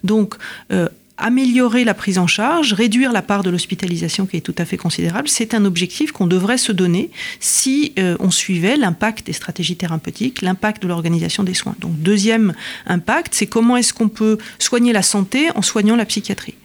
Donc, 0.04 0.36
euh, 0.71 0.88
améliorer 1.17 1.84
la 1.84 1.93
prise 1.93 2.17
en 2.17 2.28
charge, 2.28 2.73
réduire 2.73 3.12
la 3.12 3.21
part 3.21 3.43
de 3.43 3.49
l'hospitalisation 3.49 4.26
qui 4.26 4.38
est 4.38 4.41
tout 4.41 4.56
à 4.58 4.65
fait 4.65 4.78
considérable, 4.78 5.28
c'est 5.28 5.54
un 5.54 5.63
objectif 5.65 6.12
qu'on 6.12 6.28
devrait 6.28 6.58
se 6.58 6.71
donner 6.71 7.12
si 7.39 7.93
euh, 7.99 8.17
on 8.19 8.32
suivait 8.32 8.78
l'impact 8.78 9.28
des 9.28 9.34
stratégies 9.34 9.76
thérapeutiques, 9.76 10.41
l'impact 10.41 10.82
de 10.82 10.88
l'organisation 10.88 11.43
des 11.43 11.54
soins. 11.54 11.76
Donc 11.80 11.97
deuxième 11.99 12.54
impact, 12.88 13.36
c'est 13.36 13.47
comment 13.47 13.78
est-ce 13.78 13.93
qu'on 13.93 14.10
peut 14.10 14.38
soigner 14.60 14.91
la 14.91 15.04
santé 15.04 15.49
en 15.56 15.62
soignant 15.62 15.95
la 15.95 16.06
psychiatrie. 16.06 16.56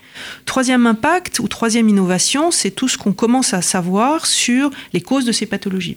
Troisième 0.44 0.86
impact 0.86 1.38
ou 1.40 1.48
troisième 1.48 1.88
innovation, 1.88 2.50
c'est 2.50 2.70
tout 2.70 2.88
ce 2.88 2.98
qu'on 2.98 3.12
commence 3.12 3.54
à 3.54 3.62
savoir 3.62 4.26
sur 4.26 4.70
les 4.92 5.00
causes 5.00 5.24
de 5.24 5.32
ces 5.32 5.46
pathologies. 5.46 5.96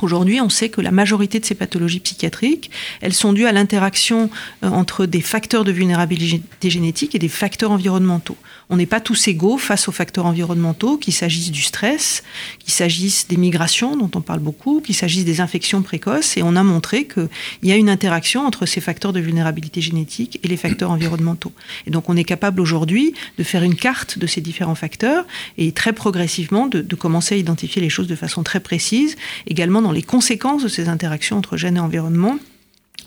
Aujourd'hui, 0.00 0.40
on 0.40 0.48
sait 0.48 0.68
que 0.68 0.80
la 0.80 0.92
majorité 0.92 1.40
de 1.40 1.44
ces 1.44 1.56
pathologies 1.56 1.98
psychiatriques, 1.98 2.70
elles 3.00 3.14
sont 3.14 3.32
dues 3.32 3.46
à 3.46 3.52
l'interaction 3.52 4.30
euh, 4.62 4.68
entre 4.68 5.06
des 5.06 5.20
facteurs 5.20 5.64
de 5.64 5.72
vulnérabilité 5.72 6.70
génétique 6.70 7.16
et 7.16 7.18
des 7.18 7.28
facteurs 7.28 7.72
environnementaux. 7.72 8.36
On 8.70 8.76
n'est 8.76 8.86
pas 8.86 9.00
tous 9.00 9.28
égaux 9.28 9.56
face 9.56 9.88
aux 9.88 9.92
facteurs 9.92 10.26
environnementaux, 10.26 10.98
qu'il 10.98 11.14
s'agisse 11.14 11.50
du 11.50 11.62
stress, 11.62 12.22
qu'il 12.58 12.72
s'agisse 12.72 13.26
des 13.28 13.36
migrations 13.36 13.96
dont 13.96 14.10
on 14.14 14.20
parle 14.20 14.40
beaucoup, 14.40 14.80
qu'il 14.80 14.94
s'agisse 14.94 15.24
des 15.24 15.40
infections 15.40 15.82
précoces. 15.82 16.36
Et 16.36 16.42
on 16.42 16.54
a 16.54 16.62
montré 16.62 17.06
qu'il 17.06 17.28
y 17.62 17.72
a 17.72 17.76
une 17.76 17.88
interaction 17.88 18.46
entre 18.46 18.66
ces 18.66 18.80
facteurs 18.80 19.12
de 19.12 19.20
vulnérabilité 19.20 19.80
génétique 19.80 20.38
et 20.42 20.48
les 20.48 20.56
facteurs 20.56 20.90
environnementaux. 20.90 21.52
Et 21.86 21.90
donc 21.90 22.08
on 22.08 22.16
est 22.16 22.24
capable 22.24 22.60
aujourd'hui 22.60 23.14
de 23.38 23.42
faire 23.42 23.62
une 23.62 23.74
carte 23.74 24.18
de 24.18 24.26
ces 24.26 24.40
différents 24.40 24.74
facteurs 24.74 25.26
et 25.56 25.72
très 25.72 25.92
progressivement 25.92 26.66
de, 26.66 26.82
commencer 26.94 27.36
à 27.36 27.38
identifier 27.38 27.80
les 27.80 27.88
choses 27.88 28.08
de 28.08 28.16
façon 28.16 28.42
très 28.42 28.60
précise, 28.60 29.16
également 29.46 29.80
dans 29.80 29.92
les 29.92 30.02
conséquences 30.02 30.62
de 30.62 30.68
ces 30.68 30.88
interactions 30.88 31.38
entre 31.38 31.56
gènes 31.56 31.76
et 31.76 31.80
environnement 31.80 32.38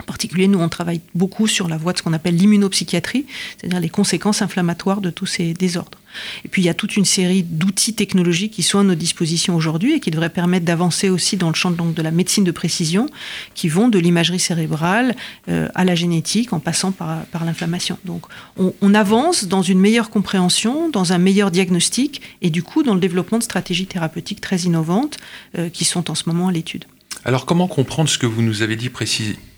en 0.00 0.04
particulier, 0.04 0.48
nous, 0.48 0.58
on 0.58 0.68
travaille 0.68 1.00
beaucoup 1.14 1.46
sur 1.46 1.68
la 1.68 1.76
voie 1.76 1.92
de 1.92 1.98
ce 1.98 2.02
qu'on 2.02 2.14
appelle 2.14 2.34
l'immunopsychiatrie, 2.34 3.26
c'est-à-dire 3.58 3.78
les 3.78 3.90
conséquences 3.90 4.40
inflammatoires 4.40 5.00
de 5.00 5.10
tous 5.10 5.26
ces 5.26 5.52
désordres. 5.52 5.98
Et 6.44 6.48
puis, 6.48 6.62
il 6.62 6.64
y 6.64 6.68
a 6.68 6.74
toute 6.74 6.96
une 6.96 7.04
série 7.04 7.42
d'outils 7.42 7.94
technologiques 7.94 8.52
qui 8.52 8.62
sont 8.62 8.78
à 8.78 8.82
nos 8.84 8.94
dispositions 8.94 9.54
aujourd'hui 9.54 9.94
et 9.94 10.00
qui 10.00 10.10
devraient 10.10 10.30
permettre 10.30 10.64
d'avancer 10.64 11.08
aussi 11.08 11.36
dans 11.36 11.48
le 11.48 11.54
champ 11.54 11.70
de 11.70 12.02
la 12.02 12.10
médecine 12.10 12.44
de 12.44 12.50
précision, 12.50 13.08
qui 13.54 13.68
vont 13.68 13.88
de 13.88 13.98
l'imagerie 13.98 14.40
cérébrale 14.40 15.14
euh, 15.48 15.68
à 15.74 15.84
la 15.84 15.94
génétique 15.94 16.52
en 16.52 16.58
passant 16.58 16.92
par, 16.92 17.24
l'inflammation. 17.44 17.98
Donc, 18.04 18.24
on, 18.56 18.74
on, 18.80 18.94
avance 18.94 19.44
dans 19.44 19.62
une 19.62 19.78
meilleure 19.78 20.10
compréhension, 20.10 20.90
dans 20.90 21.12
un 21.12 21.18
meilleur 21.18 21.50
diagnostic 21.50 22.22
et 22.40 22.50
du 22.50 22.62
coup 22.62 22.82
dans 22.82 22.94
le 22.94 23.00
développement 23.00 23.38
de 23.38 23.42
stratégies 23.42 23.86
thérapeutiques 23.86 24.40
très 24.40 24.58
innovantes 24.58 25.18
euh, 25.58 25.68
qui 25.68 25.84
sont 25.84 26.10
en 26.10 26.14
ce 26.14 26.24
moment 26.28 26.48
à 26.48 26.52
l'étude. 26.52 26.84
Alors 27.24 27.46
comment 27.46 27.68
comprendre 27.68 28.08
ce 28.08 28.18
que 28.18 28.26
vous 28.26 28.42
nous 28.42 28.62
avez 28.62 28.76
dit 28.76 28.90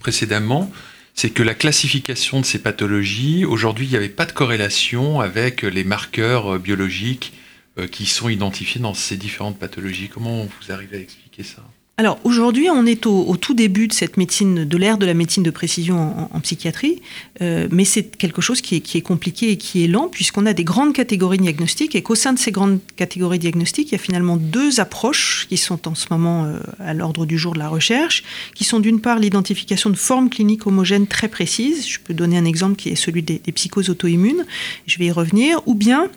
précédemment? 0.01 0.71
C'est 1.15 1.31
que 1.31 1.43
la 1.43 1.55
classification 1.55 2.41
de 2.41 2.45
ces 2.45 2.59
pathologies, 2.59 3.45
aujourd'hui, 3.45 3.87
il 3.87 3.91
n'y 3.91 3.97
avait 3.97 4.09
pas 4.09 4.27
de 4.27 4.33
corrélation 4.33 5.21
avec 5.21 5.63
les 5.63 5.85
marqueurs 5.85 6.55
euh, 6.55 6.59
biologiques 6.59 7.33
euh, 7.79 7.87
qui 7.87 8.07
sont 8.07 8.29
identifiés 8.29 8.81
dans 8.81 8.95
ces 8.95 9.17
différentes 9.17 9.59
pathologies. 9.59 10.09
Comment 10.09 10.45
vous 10.45 10.73
arrivez 10.73 10.99
à 10.99 11.01
expliquer 11.01 11.45
ça? 11.45 11.63
Alors 11.97 12.19
aujourd'hui, 12.25 12.69
on 12.71 12.87
est 12.87 13.07
au, 13.07 13.37
tout 13.37 13.55
début 13.55 13.87
de 13.87 13.93
cette 13.93 14.17
médecine, 14.17 14.65
de 14.65 14.77
l'ère 14.77 14.99
de 14.99 15.07
la 15.07 15.15
médecine 15.15 15.45
de 15.45 15.51
précision 15.51 16.29
en, 16.35 16.41
psychiatrie, 16.41 17.01
euh, 17.41 17.69
mais 17.71 17.85
c'est 17.85 18.17
quelque 18.17 18.43
chose 18.43 18.61
qui 18.61 18.75
est, 18.75 19.01
compliqué 19.01 19.53
et 19.53 19.57
qui 19.57 19.85
est 19.85 19.87
lent 19.87 20.09
puisqu'on 20.09 20.45
a 20.45 20.53
des 20.55 20.65
grandes 20.65 20.93
catégories 20.93 21.39
diagnostiques 21.39 21.95
et 21.95 22.03
qu'au 22.03 22.17
sein 22.17 22.33
de 22.33 22.39
ces 22.41 22.51
grandes 22.51 22.81
catégories 22.97 23.39
diagnostiques, 23.39 23.91
il 23.91 23.93
y 23.93 23.95
a 23.95 23.99
finalement 23.99 24.37
deux 24.37 24.81
approches 24.81 25.47
qui 25.49 25.57
sont 25.57 25.87
en 25.87 25.95
ce 25.95 26.07
moment 26.11 26.47
euh, 26.47 26.59
à 26.81 26.95
l'ordre 26.95 27.27
du 27.27 27.39
jour 27.39 27.55
de 27.55 27.61
la 27.61 27.69
recherche, 27.69 28.25
qui 28.57 28.65
sont 28.65 28.81
d'une 28.81 29.01
part 29.01 29.21
l'identification 29.21 29.89
de 29.89 29.97
formes 29.97 30.31
cliniques 30.31 30.67
homogènes 30.67 31.07
très 31.07 31.29
précises. 31.29 31.87
Je 31.87 32.01
peux 32.01 32.15
donner 32.15 32.37
un 32.37 32.45
exemple 32.45 32.75
qui 32.75 32.89
est 32.89 32.97
celui 32.97 33.23
des, 33.23 33.39
des 33.39 33.53
psychoses 33.53 33.89
auto-immunes. 33.89 34.45
Je 34.87 34.99
vais 34.99 35.07
y 35.07 35.13
revenir, 35.13 35.61
ou 35.67 35.75
bien 35.75 36.11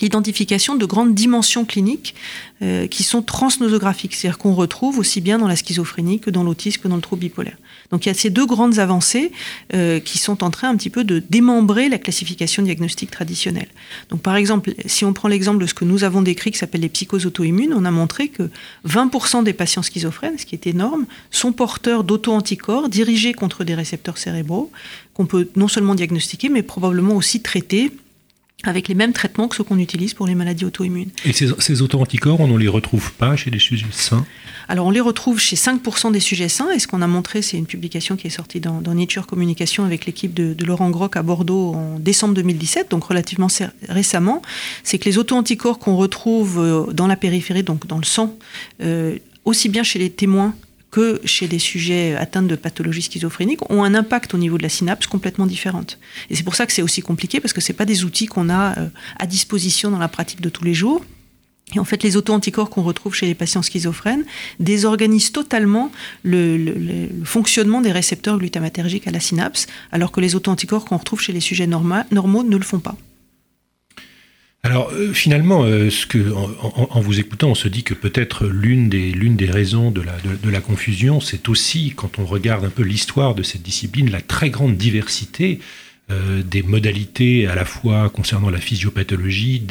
l'identification 0.00 0.76
de 0.76 0.84
grandes 0.86 1.14
dimensions 1.14 1.64
cliniques 1.64 2.14
euh, 2.62 2.86
qui 2.86 3.02
sont 3.02 3.22
transnosographiques, 3.22 4.14
c'est-à-dire 4.14 4.38
qu'on 4.38 4.54
retrouve 4.54 4.98
aussi 4.98 5.20
bien 5.20 5.38
dans 5.38 5.48
la 5.48 5.56
schizophrénie 5.56 6.20
que 6.20 6.30
dans 6.30 6.44
l'autisme 6.44 6.82
que 6.82 6.88
dans 6.88 6.96
le 6.96 7.02
trouble 7.02 7.20
bipolaire. 7.20 7.56
Donc 7.90 8.06
il 8.06 8.08
y 8.08 8.10
a 8.10 8.14
ces 8.14 8.30
deux 8.30 8.46
grandes 8.46 8.78
avancées 8.78 9.32
euh, 9.74 10.00
qui 10.00 10.18
sont 10.18 10.42
en 10.42 10.50
train 10.50 10.68
un 10.68 10.76
petit 10.76 10.90
peu 10.90 11.04
de 11.04 11.22
démembrer 11.30 11.88
la 11.88 11.98
classification 11.98 12.62
diagnostique 12.62 13.10
traditionnelle. 13.10 13.68
Donc 14.08 14.20
par 14.22 14.36
exemple, 14.36 14.72
si 14.86 15.04
on 15.04 15.12
prend 15.12 15.28
l'exemple 15.28 15.60
de 15.60 15.66
ce 15.66 15.74
que 15.74 15.84
nous 15.84 16.04
avons 16.04 16.22
décrit 16.22 16.50
qui 16.50 16.58
s'appelle 16.58 16.80
les 16.80 16.88
psychoses 16.88 17.26
auto-immunes, 17.26 17.74
on 17.74 17.84
a 17.84 17.90
montré 17.90 18.28
que 18.28 18.50
20% 18.88 19.44
des 19.44 19.52
patients 19.52 19.82
schizophrènes, 19.82 20.38
ce 20.38 20.46
qui 20.46 20.54
est 20.54 20.66
énorme, 20.66 21.06
sont 21.30 21.52
porteurs 21.52 22.04
d'auto-anticorps 22.04 22.88
dirigés 22.88 23.34
contre 23.34 23.64
des 23.64 23.74
récepteurs 23.74 24.18
cérébraux 24.18 24.70
qu'on 25.12 25.26
peut 25.26 25.48
non 25.56 25.68
seulement 25.68 25.94
diagnostiquer 25.94 26.48
mais 26.48 26.62
probablement 26.62 27.14
aussi 27.14 27.40
traiter 27.40 27.92
avec 28.68 28.88
les 28.88 28.94
mêmes 28.94 29.12
traitements 29.12 29.48
que 29.48 29.56
ceux 29.56 29.64
qu'on 29.64 29.78
utilise 29.78 30.14
pour 30.14 30.26
les 30.26 30.34
maladies 30.34 30.64
auto-immunes. 30.64 31.10
Et 31.24 31.32
ces, 31.32 31.48
ces 31.58 31.82
auto-anticorps, 31.82 32.40
on 32.40 32.48
ne 32.48 32.58
les 32.58 32.68
retrouve 32.68 33.12
pas 33.12 33.36
chez 33.36 33.50
les 33.50 33.58
sujets 33.58 33.86
sains? 33.90 34.24
Alors 34.68 34.86
on 34.86 34.90
les 34.90 35.00
retrouve 35.00 35.38
chez 35.38 35.56
5% 35.56 36.12
des 36.12 36.20
sujets 36.20 36.48
sains, 36.48 36.70
et 36.70 36.78
ce 36.78 36.86
qu'on 36.86 37.02
a 37.02 37.06
montré, 37.06 37.42
c'est 37.42 37.56
une 37.56 37.66
publication 37.66 38.16
qui 38.16 38.26
est 38.26 38.30
sortie 38.30 38.60
dans, 38.60 38.80
dans 38.80 38.94
Nature 38.94 39.26
Communication 39.26 39.84
avec 39.84 40.06
l'équipe 40.06 40.32
de, 40.32 40.54
de, 40.54 40.64
Laurent 40.64 40.90
Groc 40.90 41.16
à 41.16 41.22
Bordeaux 41.22 41.74
en 41.74 41.98
décembre 41.98 42.34
2017, 42.34 42.90
donc 42.90 43.04
relativement 43.04 43.48
récemment, 43.88 44.42
c'est 44.82 44.98
que 44.98 45.04
les 45.04 45.18
auto-anticorps 45.18 45.78
qu'on 45.78 45.96
retrouve 45.96 46.58
euh, 46.58 46.92
dans 46.92 47.06
la 47.06 47.16
périphérie, 47.16 47.62
donc 47.62 47.86
dans 47.86 47.98
le 47.98 48.04
sang, 48.04 48.36
euh, 48.82 49.18
aussi 49.44 49.68
bien 49.68 49.82
chez 49.82 49.98
les 49.98 50.10
témoins 50.10 50.54
que 50.94 51.20
chez 51.24 51.48
des 51.48 51.58
sujets 51.58 52.14
atteints 52.14 52.44
de 52.44 52.54
pathologies 52.54 53.02
schizophréniques 53.02 53.68
ont 53.68 53.82
un 53.82 53.96
impact 53.96 54.32
au 54.32 54.38
niveau 54.38 54.58
de 54.58 54.62
la 54.62 54.68
synapse 54.68 55.08
complètement 55.08 55.44
différente. 55.44 55.98
Et 56.30 56.36
c'est 56.36 56.44
pour 56.44 56.54
ça 56.54 56.66
que 56.66 56.72
c'est 56.72 56.82
aussi 56.82 57.02
compliqué 57.02 57.40
parce 57.40 57.52
que 57.52 57.60
c'est 57.60 57.72
pas 57.72 57.84
des 57.84 58.04
outils 58.04 58.26
qu'on 58.26 58.48
a 58.48 58.78
euh, 58.78 58.86
à 59.18 59.26
disposition 59.26 59.90
dans 59.90 59.98
la 59.98 60.06
pratique 60.06 60.40
de 60.40 60.48
tous 60.48 60.62
les 60.62 60.72
jours. 60.72 61.04
Et 61.74 61.80
en 61.80 61.84
fait, 61.84 62.04
les 62.04 62.16
auto-anticorps 62.16 62.70
qu'on 62.70 62.84
retrouve 62.84 63.12
chez 63.12 63.26
les 63.26 63.34
patients 63.34 63.62
schizophrènes 63.62 64.24
désorganisent 64.60 65.32
totalement 65.32 65.90
le, 66.22 66.56
le, 66.56 66.74
le, 66.74 67.24
fonctionnement 67.24 67.80
des 67.80 67.90
récepteurs 67.90 68.38
glutamatergiques 68.38 69.08
à 69.08 69.10
la 69.10 69.18
synapse, 69.18 69.66
alors 69.90 70.12
que 70.12 70.20
les 70.20 70.36
auto-anticorps 70.36 70.84
qu'on 70.84 70.98
retrouve 70.98 71.20
chez 71.20 71.32
les 71.32 71.40
sujets 71.40 71.66
normaux 71.66 72.44
ne 72.44 72.56
le 72.56 72.62
font 72.62 72.78
pas. 72.78 72.96
Alors 74.64 74.90
euh, 74.92 75.12
finalement, 75.12 75.64
euh, 75.64 75.90
ce 75.90 76.06
que, 76.06 76.32
en, 76.32 76.88
en, 76.90 77.00
vous 77.00 77.20
écoutant, 77.20 77.50
on 77.50 77.54
se 77.54 77.68
dit 77.68 77.84
que 77.84 77.92
peut-être 77.92 78.46
l'une 78.46 78.88
des, 78.88 79.12
l'une 79.12 79.36
des 79.36 79.50
raisons 79.50 79.90
de 79.90 80.00
la, 80.00 80.14
de 80.42 80.50
la 80.50 80.62
confusion, 80.62 81.20
c'est 81.20 81.50
aussi, 81.50 81.92
quand 81.94 82.18
on 82.18 82.24
regarde 82.24 82.64
un 82.64 82.70
peu 82.70 82.82
l'histoire 82.82 83.34
de 83.34 83.42
cette 83.42 83.60
discipline, 83.60 84.10
la 84.10 84.22
très 84.22 84.48
grande 84.48 84.76
diversité 84.76 85.60
euh, 86.10 86.42
des 86.42 86.62
modalités 86.62 87.46
à 87.46 87.54
la 87.54 87.64
fois 87.64 88.10
concernant 88.10 88.50
la 88.50 88.58
physiopathologie 88.58 89.66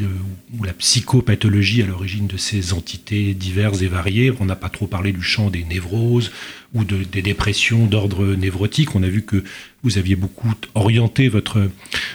ou 0.57 0.63
la 0.63 0.73
psychopathologie 0.73 1.83
à 1.83 1.85
l'origine 1.85 2.25
de 2.25 2.37
ces 2.37 2.73
entités 2.73 3.35
diverses 3.35 3.83
et 3.83 3.87
variées. 3.87 4.33
On 4.39 4.45
n'a 4.45 4.55
pas 4.55 4.69
trop 4.69 4.87
parlé 4.87 5.11
du 5.11 5.21
champ 5.21 5.51
des 5.51 5.63
névroses 5.63 6.31
ou 6.73 6.85
de, 6.85 7.03
des 7.03 7.21
dépressions 7.21 7.85
d'ordre 7.85 8.33
névrotique. 8.35 8.95
On 8.95 9.03
a 9.03 9.09
vu 9.09 9.21
que 9.21 9.43
vous 9.83 9.99
aviez 9.99 10.15
beaucoup 10.15 10.51
orienté 10.73 11.29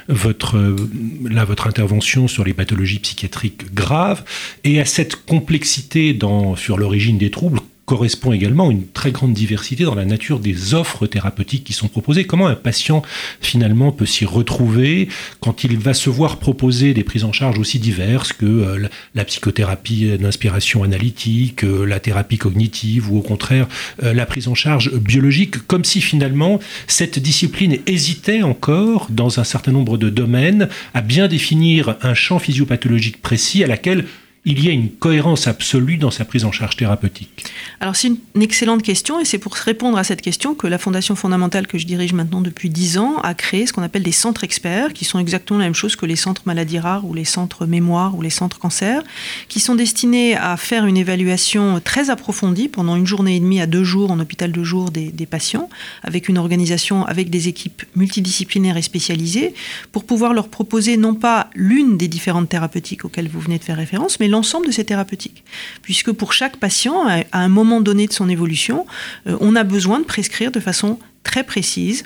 là, 0.09 1.45
votre 1.45 1.67
intervention 1.69 2.27
sur 2.27 2.43
les 2.43 2.55
pathologies 2.55 2.99
psychiatriques 2.99 3.73
graves 3.73 4.25
et 4.65 4.81
à 4.81 4.85
cette 4.85 5.15
complexité 5.27 6.13
dans, 6.13 6.57
sur 6.57 6.77
l'origine 6.77 7.19
des 7.19 7.31
troubles 7.31 7.61
correspond 7.89 8.35
également 8.35 8.71
une 8.71 8.87
très 8.87 9.13
grande 9.13 9.33
diversité 9.33 9.85
dans 9.85 9.95
la 9.95 10.05
nature 10.05 10.41
des 10.41 10.75
offres 10.75 11.07
thérapeutiques 11.07 11.65
qui 11.65 11.73
sont 11.73 11.89
proposées. 11.89 12.25
Comment 12.25 12.47
un 12.47 12.55
patient 12.55 13.03
finalement 13.41 13.93
peut 13.93 14.05
s'y 14.05 14.27
retrouver 14.27 15.09
quand 15.41 15.65
il 15.65 15.79
va 15.79 15.95
se 15.95 16.11
voir 16.11 16.37
proposer 16.37 16.93
des 16.93 17.03
prises 17.03 17.25
en 17.25 17.33
charge 17.33 17.59
aussi 17.59 17.79
diverses 17.79 18.35
que 18.35 18.45
euh, 18.45 18.89
la 19.15 19.25
psychothérapie 19.25 20.19
d'inspiration 20.19 20.83
analytique, 20.83 21.65
euh, 21.65 21.87
la 21.87 21.99
thérapie 21.99 22.37
cognitive 22.37 23.11
ou 23.11 23.17
au 23.17 23.23
contraire 23.23 23.67
euh, 24.03 24.13
la 24.13 24.27
prise 24.27 24.49
en 24.49 24.55
charge 24.55 24.93
biologique, 24.93 25.67
comme 25.67 25.87
si 25.87 26.03
finalement 26.03 26.61
cette 26.87 27.19
discipline 27.19 27.79
hésitait 27.87 28.43
encore 28.43 29.07
dans 29.09 29.41
un 29.41 29.45
certain 29.45 29.73
nombre 29.73 29.97
de 29.97 30.11
domaines 30.11 30.69
à 30.93 31.01
bien 31.01 31.27
définir 31.27 31.97
un 32.03 32.13
champ 32.13 32.39
physiopathologique 32.39 33.23
précis 33.23 33.65
à 33.65 33.67
laquelle 33.67 34.05
il 34.49 34.65
y 34.65 34.71
a 34.71 34.73
une 34.73 34.91
cohérence 34.91 35.47
absolue 35.47 35.99
dans 35.99 36.11
sa 36.11 36.25
prise 36.25 36.47
en 36.47 36.53
charge 36.53 36.75
thérapeutique. 36.77 37.45
Alors 37.81 37.97
c'est 37.97 38.09
une 38.09 38.43
excellente 38.43 38.83
question 38.83 39.21
et 39.21 39.27
c'est 39.27 39.37
pour 39.37 39.53
répondre 39.55 39.99
à 39.99 40.05
cette 40.05 40.23
question 40.23 40.55
que 40.55 40.67
la 40.67 40.79
Fondation 40.79 41.15
fondamentale 41.15 41.67
que 41.67 41.77
je 41.77 41.87
dirige 41.87 42.15
maintenant 42.15 42.41
depuis 42.41 42.71
10 42.71 42.97
ans 42.97 43.19
a 43.19 43.35
créé 43.35 43.67
ce 43.67 43.75
qu'on 43.75 43.83
appelle 43.83 44.03
des 44.03 44.11
centres 44.11 44.45
experts 44.45 44.95
qui 44.95 45.05
sont 45.05 45.19
exactement 45.19 45.59
la 45.59 45.67
même 45.67 45.75
chose 45.75 45.97
que 45.97 46.07
les 46.07 46.17
centres 46.17 46.43
maladies 46.47 46.79
rares 46.79 47.05
ou 47.05 47.13
les 47.13 47.27
centres 47.27 47.67
mémoire 47.67 48.17
ou 48.17 48.23
les 48.23 48.31
centres 48.31 48.59
cancer 48.59 49.03
qui 49.49 49.61
sont 49.61 49.75
destinés 49.75 50.35
à 50.35 50.57
faire 50.57 50.87
une 50.87 50.97
évaluation 50.97 51.79
très 51.85 52.09
approfondie 52.09 52.69
pendant 52.69 52.97
une 52.97 53.07
journée 53.07 53.37
et 53.37 53.41
demie 53.41 53.61
à 53.61 53.67
deux 53.67 53.85
jours 53.85 54.11
en 54.11 54.19
hôpital 54.19 54.51
de 54.51 54.65
jour 54.65 54.91
des, 54.91 55.11
des 55.11 55.27
patients 55.27 55.69
avec 56.03 56.31
une 56.31 56.39
organisation 56.39 57.05
avec 57.05 57.29
des 57.29 57.49
équipes 57.49 57.83
multidisciplinaires 57.97 58.79
et 58.79 58.83
spécialisées 58.83 59.53
pour 59.93 60.05
pouvoir 60.05 60.33
leur 60.33 60.49
proposer 60.49 60.97
non 60.97 61.15
pas 61.15 61.51
l'une 61.55 61.99
des 61.99 62.09
différentes 62.09 62.49
thérapeutiques 62.49 63.05
auxquelles 63.05 63.29
vous 63.29 63.41
venez 63.41 63.59
de 63.59 63.65
faire 63.65 63.77
référence 63.77 64.19
mais 64.21 64.29
l'ensemble 64.39 64.69
de 64.69 64.73
ces 64.73 64.85
thérapeutiques. 64.85 65.43
Puisque 65.83 66.13
pour 66.13 66.33
chaque 66.33 66.59
patient, 66.59 67.09
à 67.09 67.41
un 67.41 67.49
moment 67.49 67.81
donné 67.81 68.07
de 68.07 68.13
son 68.13 68.29
évolution, 68.29 68.87
euh, 69.27 69.37
on 69.41 69.57
a 69.57 69.65
besoin 69.65 69.99
de 69.99 70.05
prescrire 70.05 70.53
de 70.53 70.61
façon 70.61 70.99
très 71.25 71.43
précise 71.43 72.05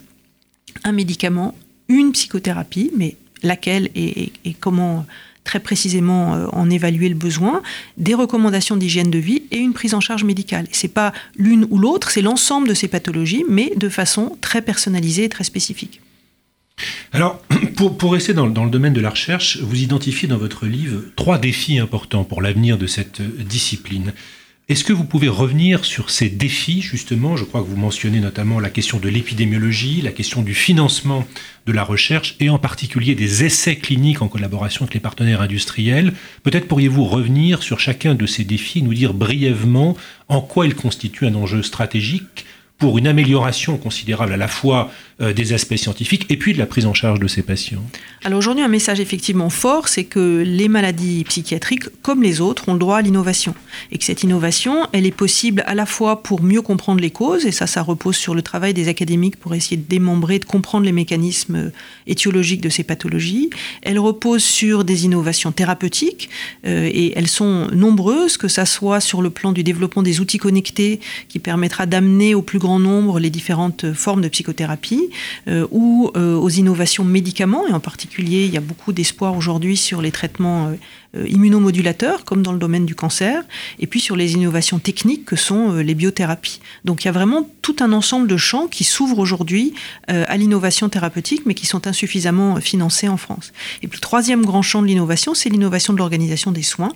un 0.85 0.93
médicament, 0.93 1.55
une 1.89 2.13
psychothérapie, 2.13 2.91
mais 2.97 3.17
laquelle 3.43 3.91
et, 3.95 4.33
comment 4.61 5.05
très 5.45 5.61
précisément 5.61 6.35
euh, 6.35 6.47
en 6.53 6.71
évaluer 6.71 7.09
le 7.11 7.15
besoin, 7.15 7.63
des 7.99 8.15
recommandations 8.15 8.77
d'hygiène 8.77 9.11
de 9.11 9.19
vie 9.19 9.43
et 9.51 9.59
une 9.59 9.75
prise 9.75 9.93
en 9.93 10.01
charge 10.01 10.25
médicale. 10.25 10.67
Ce 10.73 10.87
n'est 10.87 10.93
pas 10.93 11.13
l'une 11.37 11.67
ou 11.69 11.79
l'autre, 11.79 12.11
c'est 12.11 12.23
l'ensemble 12.23 12.69
de 12.69 12.75
ces 12.75 12.89
pathologies, 12.89 13.45
mais 13.49 13.73
de 13.77 13.89
façon 13.91 14.39
très 14.41 14.63
personnalisée 14.63 15.25
et 15.25 15.29
très 15.29 15.45
spécifique. 15.45 16.02
Alors, 17.13 17.43
pour, 17.77 18.13
rester 18.13 18.33
dans, 18.33 18.47
dans, 18.47 18.65
le 18.65 18.71
domaine 18.71 18.95
de 18.95 19.01
la 19.01 19.11
recherche, 19.11 19.59
vous 19.59 19.83
identifiez 19.83 20.29
dans 20.29 20.39
votre 20.39 20.67
livre 20.67 21.03
trois 21.17 21.39
défis 21.39 21.79
importants 21.79 22.25
pour 22.25 22.41
l'avenir 22.41 22.79
de 22.79 22.87
cette 22.87 23.21
discipline. 23.21 24.13
Est-ce 24.69 24.85
que 24.85 24.93
vous 24.95 25.05
pouvez 25.05 25.29
revenir 25.29 25.85
sur 25.85 26.09
ces 26.09 26.31
défis, 26.31 26.81
justement? 26.81 27.37
Je 27.37 27.45
crois 27.45 27.61
que 27.61 27.67
vous 27.67 27.77
mentionnez 27.77 28.21
notamment 28.21 28.61
la 28.61 28.71
question 28.71 28.99
de 28.99 29.09
l'épidémiologie, 29.11 30.01
la 30.01 30.13
question 30.13 30.41
du 30.41 30.55
financement 30.55 31.27
de 31.67 31.73
la 31.73 31.85
recherche 31.85 32.37
et 32.41 32.49
en 32.49 32.59
particulier 32.59 33.15
des 33.15 33.45
essais 33.45 33.77
cliniques 33.77 34.23
en 34.23 34.29
collaboration 34.29 34.85
avec 34.85 34.95
les 34.95 35.01
partenaires 35.01 35.43
industriels. 35.43 36.15
Peut-être 36.45 36.69
pourriez-vous 36.69 37.05
revenir 37.05 37.63
sur 37.63 37.81
chacun 37.81 38.15
de 38.15 38.25
ces 38.25 38.45
défis, 38.45 38.83
nous 38.83 38.95
dire 38.95 39.13
brièvement 39.13 39.97
en 40.29 40.41
quoi 40.41 40.65
ils 40.65 40.77
constituent 40.77 41.27
un 41.27 41.35
enjeu 41.35 41.63
stratégique 41.63 42.47
pour 42.79 42.99
une 42.99 43.07
amélioration 43.07 43.77
considérable 43.77 44.33
à 44.33 44.37
la 44.37 44.49
fois 44.49 44.91
euh, 45.21 45.33
des 45.33 45.53
aspects 45.53 45.77
scientifiques 45.77 46.27
et 46.31 46.37
puis 46.37 46.53
de 46.53 46.59
la 46.59 46.67
prise 46.67 46.85
en 46.87 46.95
charge 46.95 47.21
de 47.21 47.29
ces 47.29 47.43
patients 47.43 47.83
Alors 48.25 48.39
aujourd'hui, 48.39 48.65
un 48.65 48.69
message 48.69 48.99
effectivement 48.99 49.51
fort, 49.51 49.87
c'est 49.87 50.05
que 50.05 50.43
les 50.45 50.69
maladies 50.69 51.23
psychiatriques, 51.25 51.85
comme 52.03 52.23
les 52.23 52.41
autres, 52.41 52.69
ont 52.69 52.73
le 52.73 52.79
droit 52.79 52.97
à 52.97 53.03
l'innovation. 53.03 53.55
Et 53.93 53.99
que 53.99 54.05
cette 54.05 54.25
innovation, 54.25 54.87
elle 54.93 55.07
est 55.07 55.15
possible 55.15 55.63
à 55.67 55.75
la 55.75 55.87
fois 55.87 56.23
pour 56.23 56.43
mieux 56.43 56.63
comprendre 56.63 57.01
les 57.01 57.11
causes, 57.11 57.47
et 57.47 57.53
ça, 57.53 57.67
ça 57.67 57.83
repose 57.83 58.17
sur 58.17 58.35
le 58.35 58.43
travail 58.43 58.75
des 58.75 58.89
académiques 58.89 59.37
pour 59.37 59.55
essayer 59.55 59.77
de 59.77 59.87
démembrer, 59.89 60.39
de 60.39 60.45
comprendre 60.45 60.85
les 60.87 60.93
mécanismes 60.93 61.57
euh, 61.57 61.71
étiologiques 62.07 62.63
de 62.63 62.69
ces 62.69 62.83
pathologies. 62.83 63.51
Elle 63.83 63.99
repose 63.99 64.43
sur 64.43 64.83
des 64.83 65.05
innovations 65.05 65.53
thérapeutiques, 65.53 66.31
euh, 66.67 66.91
et 66.93 67.13
elles 67.17 67.29
sont 67.29 67.69
nombreuses, 67.73 68.39
que 68.39 68.49
ça 68.49 68.67
soit 68.67 69.01
sur 69.01 69.23
le 69.23 69.31
plan 69.31 69.53
du 69.53 69.63
développement 69.63 70.03
des 70.03 70.21
outils 70.21 70.39
connectés 70.39 71.01
qui 71.29 71.39
permettra 71.39 71.87
d'amener 71.87 72.35
au 72.35 72.43
plus 72.43 72.59
grand 72.63 72.79
nombre 72.79 73.19
les 73.19 73.29
différentes 73.29 73.93
formes 73.93 74.23
de 74.23 74.29
psychothérapie, 74.29 75.11
euh, 75.49 75.67
ou 75.73 76.11
euh, 76.17 76.37
aux 76.37 76.49
innovations 76.49 77.05
médicaments, 77.05 77.67
et 77.67 77.73
en 77.73 77.81
particulier, 77.81 78.45
il 78.45 78.55
y 78.55 78.57
a 78.57 78.61
beaucoup 78.61 78.93
d'espoir 78.93 79.37
aujourd'hui 79.37 79.77
sur 79.77 80.01
les 80.01 80.13
traitements 80.13 80.69
euh, 81.17 81.27
immunomodulateurs, 81.29 82.25
comme 82.25 82.43
dans 82.43 82.53
le 82.53 82.61
domaine 82.61 82.87
du 82.87 82.95
cancer, 82.95 83.43
et 83.81 83.87
puis 83.89 84.01
sur 84.01 84.15
les 84.15 84.35
innovations 84.35 84.79
techniques 84.79 85.25
que 85.25 85.37
sont 85.37 85.73
les 85.75 85.95
biothérapies. 85.95 86.61
Donc 86.85 87.03
il 87.03 87.07
y 87.07 87.11
a 87.11 87.13
vraiment 87.13 87.51
tout 87.63 87.77
un 87.81 87.93
ensemble 87.93 88.29
de 88.29 88.37
champs 88.37 88.69
qui 88.69 88.85
s'ouvrent 88.85 89.19
aujourd'hui 89.19 89.75
à 90.09 90.37
l'innovation 90.39 90.89
thérapeutique, 90.89 91.43
mais 91.45 91.55
qui 91.55 91.67
sont 91.67 91.87
insuffisamment 91.87 92.57
financés 92.61 93.09
en 93.09 93.19
France. 93.19 93.53
Et 93.83 93.89
puis 93.89 93.99
le 93.99 94.01
troisième 94.01 94.47
grand 94.47 94.63
champ 94.63 94.81
de 94.81 94.87
l'innovation, 94.87 95.35
c'est 95.35 95.51
l'innovation 95.51 95.93
de 95.93 95.99
l'organisation 95.99 96.51
des 96.51 96.63
soins 96.63 96.95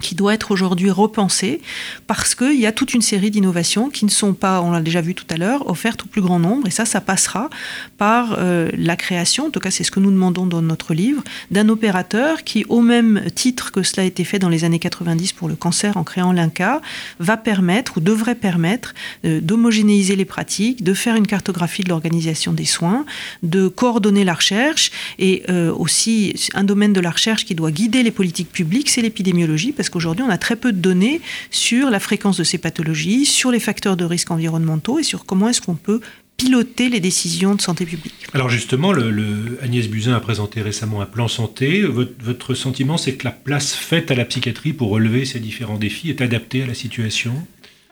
qui 0.00 0.14
doit 0.14 0.32
être 0.32 0.52
aujourd'hui 0.52 0.92
repensé 0.92 1.60
parce 2.06 2.36
qu'il 2.36 2.54
y 2.54 2.66
a 2.66 2.72
toute 2.72 2.94
une 2.94 3.02
série 3.02 3.32
d'innovations 3.32 3.90
qui 3.90 4.04
ne 4.04 4.10
sont 4.10 4.32
pas, 4.32 4.62
on 4.62 4.70
l'a 4.70 4.80
déjà 4.80 5.00
vu 5.00 5.12
tout 5.12 5.24
à 5.28 5.36
l'heure, 5.36 5.68
offertes 5.68 6.04
au 6.04 6.06
plus 6.06 6.22
grand 6.22 6.38
nombre. 6.38 6.68
Et 6.68 6.70
ça, 6.70 6.84
ça 6.84 7.00
passera 7.00 7.50
par 7.96 8.36
euh, 8.38 8.70
la 8.78 8.94
création, 8.94 9.46
en 9.46 9.50
tout 9.50 9.58
cas 9.58 9.72
c'est 9.72 9.82
ce 9.82 9.90
que 9.90 9.98
nous 9.98 10.12
demandons 10.12 10.46
dans 10.46 10.62
notre 10.62 10.94
livre, 10.94 11.24
d'un 11.50 11.68
opérateur 11.68 12.44
qui, 12.44 12.64
au 12.68 12.80
même 12.80 13.24
titre 13.34 13.72
que 13.72 13.82
cela 13.82 14.04
a 14.04 14.06
été 14.06 14.22
fait 14.22 14.38
dans 14.38 14.48
les 14.48 14.62
années 14.62 14.78
90 14.78 15.32
pour 15.32 15.48
le 15.48 15.56
cancer 15.56 15.96
en 15.96 16.04
créant 16.04 16.30
l'INCA, 16.30 16.80
va 17.18 17.36
permettre 17.36 17.96
ou 17.96 18.00
devrait 18.00 18.36
permettre 18.36 18.94
euh, 19.24 19.40
d'homogénéiser 19.40 20.14
les 20.14 20.24
pratiques, 20.24 20.84
de 20.84 20.94
faire 20.94 21.16
une 21.16 21.26
cartographie 21.26 21.82
de 21.82 21.88
l'organisation 21.88 22.52
des 22.52 22.66
soins, 22.66 23.04
de 23.42 23.66
coordonner 23.66 24.22
la 24.22 24.34
recherche 24.34 24.92
et 25.18 25.42
euh, 25.50 25.74
aussi 25.74 26.34
un 26.54 26.62
domaine 26.62 26.92
de 26.92 27.00
la 27.00 27.10
recherche 27.10 27.44
qui 27.44 27.56
doit 27.56 27.72
guider 27.72 28.04
les 28.04 28.12
politiques 28.12 28.52
publiques, 28.52 28.90
c'est 28.90 29.02
l'épidémiologie 29.02 29.72
parce 29.72 29.87
qu'aujourd'hui, 29.90 30.24
on 30.26 30.30
a 30.30 30.38
très 30.38 30.56
peu 30.56 30.72
de 30.72 30.78
données 30.78 31.20
sur 31.50 31.90
la 31.90 32.00
fréquence 32.00 32.36
de 32.36 32.44
ces 32.44 32.58
pathologies, 32.58 33.24
sur 33.24 33.50
les 33.50 33.60
facteurs 33.60 33.96
de 33.96 34.04
risque 34.04 34.30
environnementaux 34.30 34.98
et 34.98 35.02
sur 35.02 35.24
comment 35.24 35.48
est-ce 35.48 35.60
qu'on 35.60 35.74
peut 35.74 36.00
piloter 36.38 36.88
les 36.88 37.00
décisions 37.00 37.56
de 37.56 37.60
santé 37.60 37.84
publique. 37.84 38.26
Alors 38.32 38.48
justement, 38.48 38.92
le, 38.92 39.58
Agnès 39.60 39.88
Buzyn 39.88 40.14
a 40.14 40.20
présenté 40.20 40.62
récemment 40.62 41.02
un 41.02 41.06
plan 41.06 41.26
santé. 41.26 41.82
Votre 41.82 42.54
sentiment, 42.54 42.96
c'est 42.96 43.14
que 43.14 43.24
la 43.24 43.32
place 43.32 43.74
faite 43.74 44.10
à 44.10 44.14
la 44.14 44.24
psychiatrie 44.24 44.72
pour 44.72 44.90
relever 44.90 45.24
ces 45.24 45.40
différents 45.40 45.78
défis 45.78 46.10
est 46.10 46.20
adaptée 46.20 46.62
à 46.62 46.66
la 46.66 46.74
situation? 46.74 47.34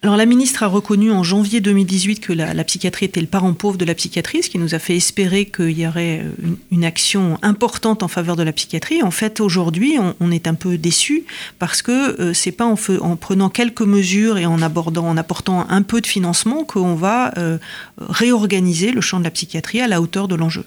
Alors 0.07 0.17
la 0.17 0.27
ministre 0.27 0.63
a 0.63 0.69
reconnu 0.69 1.11
en 1.11 1.25
janvier 1.25 1.61
2018 1.61 2.21
que 2.21 2.33
la, 2.33 2.63
psychiatrie 2.63 3.07
était 3.07 3.21
le 3.21 3.27
parent 3.27 3.53
pauvre 3.55 3.77
de 3.77 3.85
la 3.85 3.93
psychiatrie, 3.93 4.41
ce 4.41 4.49
qui 4.49 4.57
nous 4.57 4.73
a 4.73 4.79
fait 4.79 4.95
espérer 4.95 5.47
qu'il 5.47 5.77
y 5.77 5.85
aurait 5.85 6.25
une, 6.71 6.85
action 6.85 7.41
importante 7.43 8.05
en 8.05 8.09
faveur 8.09 8.37
de 8.37 8.45
la 8.45 8.53
psychiatrie. 8.53 9.03
En 9.03 9.11
fait, 9.11 9.41
aujourd'hui, 9.41 9.99
on, 10.21 10.31
est 10.31 10.47
un 10.47 10.55
peu 10.55 10.79
déçu 10.79 11.25
parce 11.59 11.83
que 11.83 12.21
euh, 12.21 12.33
c'est 12.35 12.53
pas 12.53 12.67
en, 12.67 12.77
en, 13.01 13.17
prenant 13.17 13.51
quelques 13.51 13.83
mesures 13.83 14.39
et 14.39 14.47
en 14.47 14.63
apportant 14.63 15.67
un 15.69 15.83
peu 15.83 16.01
de 16.01 16.07
financement 16.07 16.63
qu'on 16.63 16.95
va 16.95 17.37
euh, 17.37 17.59
réorganiser 17.99 18.93
le 18.93 19.01
champ 19.01 19.19
de 19.19 19.25
la 19.25 19.33
psychiatrie 19.33 19.81
à 19.81 19.89
la 19.89 20.01
hauteur 20.01 20.29
de 20.29 20.37
l'enjeu. 20.37 20.65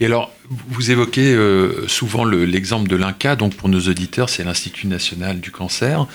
Et 0.00 0.06
alors, 0.06 0.32
vous 0.48 0.90
évoquez 0.90 1.34
euh, 1.34 1.86
souvent 1.88 2.24
l'exemple 2.24 2.88
de 2.88 2.96
l'INCA, 2.96 3.36
donc 3.36 3.54
pour 3.54 3.68
nos 3.68 3.80
auditeurs, 3.80 4.28
c'est 4.28 4.44
l'Institut 4.44 4.86
national 4.86 5.40
du 5.40 5.50
cancer. 5.50 6.06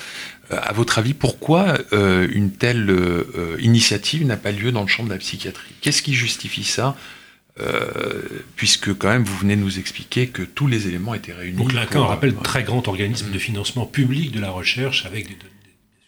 Euh, 0.51 0.59
à 0.62 0.73
votre 0.73 0.99
avis, 0.99 1.13
pourquoi 1.13 1.77
euh, 1.93 2.27
une 2.31 2.51
telle 2.51 2.89
euh, 2.89 3.57
initiative 3.59 4.25
n'a 4.25 4.38
pas 4.38 4.51
lieu 4.51 4.71
dans 4.71 4.81
le 4.81 4.88
champ 4.88 5.03
de 5.03 5.09
la 5.09 5.17
psychiatrie? 5.17 5.73
Qu'est-ce 5.81 6.01
qui 6.01 6.13
justifie 6.13 6.63
ça 6.63 6.95
puisque 8.55 8.97
quand 8.97 9.09
même 9.09 9.25
vous 9.25 9.35
venez 9.35 9.57
de 9.57 9.62
nous 9.62 9.79
expliquer 9.79 10.27
que 10.27 10.43
tous 10.43 10.65
les 10.65 10.88
éléments 10.88 11.13
étaient 11.13 11.33
réunis. 11.33 11.57
Donc 11.57 11.73
l'INCA, 11.73 11.99
on 11.99 12.07
rappelle, 12.07 12.33
très 12.35 12.63
grand 12.63 12.88
organisme 12.88 13.31
de 13.31 13.38
financement 13.38 13.85
public 13.85 14.31
de 14.31 14.39
la 14.39 14.49
recherche 14.49 15.05
avec 15.05 15.27
des 15.27 15.35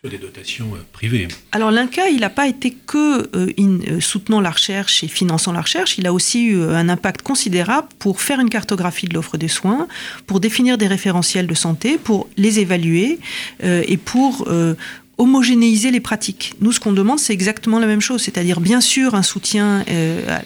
des 0.09 0.17
dotations 0.17 0.73
euh, 0.73 0.79
privées. 0.93 1.27
Alors 1.51 1.69
l'INCA, 1.69 2.09
il 2.09 2.21
n'a 2.21 2.31
pas 2.31 2.47
été 2.47 2.71
que 2.71 3.29
euh, 3.35 3.53
euh, 3.59 3.99
soutenant 3.99 4.41
la 4.41 4.49
recherche 4.49 5.03
et 5.03 5.07
finançant 5.07 5.51
la 5.51 5.61
recherche, 5.61 5.99
il 5.99 6.07
a 6.07 6.13
aussi 6.13 6.45
eu 6.45 6.63
un 6.63 6.89
impact 6.89 7.21
considérable 7.21 7.87
pour 7.99 8.19
faire 8.19 8.39
une 8.39 8.49
cartographie 8.49 9.07
de 9.07 9.13
l'offre 9.13 9.37
des 9.37 9.47
soins, 9.47 9.87
pour 10.25 10.39
définir 10.39 10.79
des 10.79 10.87
référentiels 10.87 11.45
de 11.45 11.53
santé, 11.53 11.99
pour 11.99 12.27
les 12.35 12.59
évaluer 12.59 13.19
et 13.61 13.97
pour 13.97 14.47
homogénéiser 15.17 15.91
les 15.91 15.99
pratiques. 15.99 16.55
Nous, 16.61 16.71
ce 16.71 16.79
qu'on 16.79 16.93
demande, 16.93 17.19
c'est 17.19 17.33
exactement 17.33 17.77
la 17.77 17.85
même 17.85 18.01
chose, 18.01 18.23
c'est-à-dire 18.23 18.59
bien 18.59 18.81
sûr 18.81 19.13
un 19.13 19.21
soutien 19.21 19.85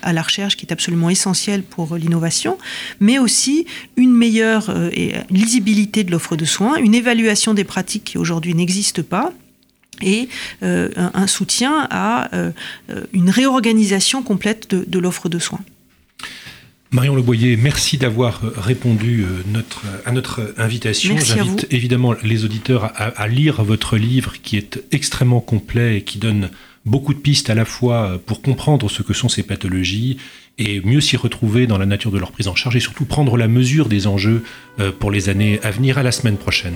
à 0.02 0.14
la 0.14 0.22
recherche 0.22 0.58
qui 0.58 0.66
est 0.66 0.74
absolument 0.74 1.10
essentiel 1.10 1.64
pour 1.64 1.96
l'innovation, 1.96 2.58
mais 3.00 3.20
aussi 3.20 3.66
une 3.96 4.12
meilleure 4.12 4.74
lisibilité 5.30 6.04
de 6.04 6.12
l'offre 6.12 6.36
de 6.36 6.46
soins, 6.46 6.76
une 6.76 6.94
évaluation 6.94 7.54
des 7.54 7.64
pratiques 7.64 8.04
qui 8.04 8.18
aujourd'hui 8.18 8.54
n'existent 8.54 9.04
pas 9.04 9.32
et 10.02 10.30
euh, 10.64 10.90
un, 10.96 11.28
soutien 11.28 11.88
à 11.90 12.34
euh, 12.36 12.52
une 13.14 13.30
réorganisation 13.30 14.24
complète 14.24 14.70
de, 14.70 15.00
l'offre 15.00 15.30
de 15.30 15.40
soins. 15.40 15.62
Marion 16.92 17.16
Leboyer, 17.16 17.58
merci 17.58 17.98
d'avoir 17.98 18.42
répondu 18.56 19.24
euh, 19.24 19.44
notre, 19.52 19.84
à 20.06 20.12
notre 20.12 20.54
invitation. 20.58 21.16
J'invite 21.18 21.68
évidemment 21.72 22.14
les 22.24 22.46
auditeurs 22.46 22.92
à, 22.96 23.28
lire 23.28 23.64
votre 23.64 23.98
livre 23.98 24.34
qui 24.42 24.58
est 24.58 24.84
extrêmement 24.92 25.42
complet 25.42 25.98
et 25.98 26.02
qui 26.04 26.20
donne 26.20 26.50
beaucoup 26.86 27.14
de 27.14 27.20
pistes 27.20 27.50
à 27.50 27.56
la 27.56 27.66
fois 27.66 28.22
pour 28.26 28.42
comprendre 28.42 28.90
ce 28.90 29.02
que 29.02 29.14
sont 29.14 29.30
ces 29.30 29.44
pathologies 29.44 30.18
et 30.58 30.80
mieux 30.82 31.02
s'y 31.02 31.18
retrouver 31.18 31.68
dans 31.68 31.78
la 31.78 31.86
nature 31.86 32.12
de 32.12 32.20
leur 32.20 32.32
prise 32.32 32.48
en 32.48 32.56
charge 32.56 32.76
et 32.76 32.80
surtout 32.80 33.06
prendre 33.06 33.36
la 33.36 33.48
mesure 33.48 33.90
des 33.90 34.08
enjeux 34.08 34.44
pour 35.00 35.12
les 35.12 35.28
années 35.28 35.60
à 35.64 35.72
venir 35.72 35.98
à 35.98 36.04
la 36.04 36.12
semaine 36.12 36.38
prochaine. 36.38 36.76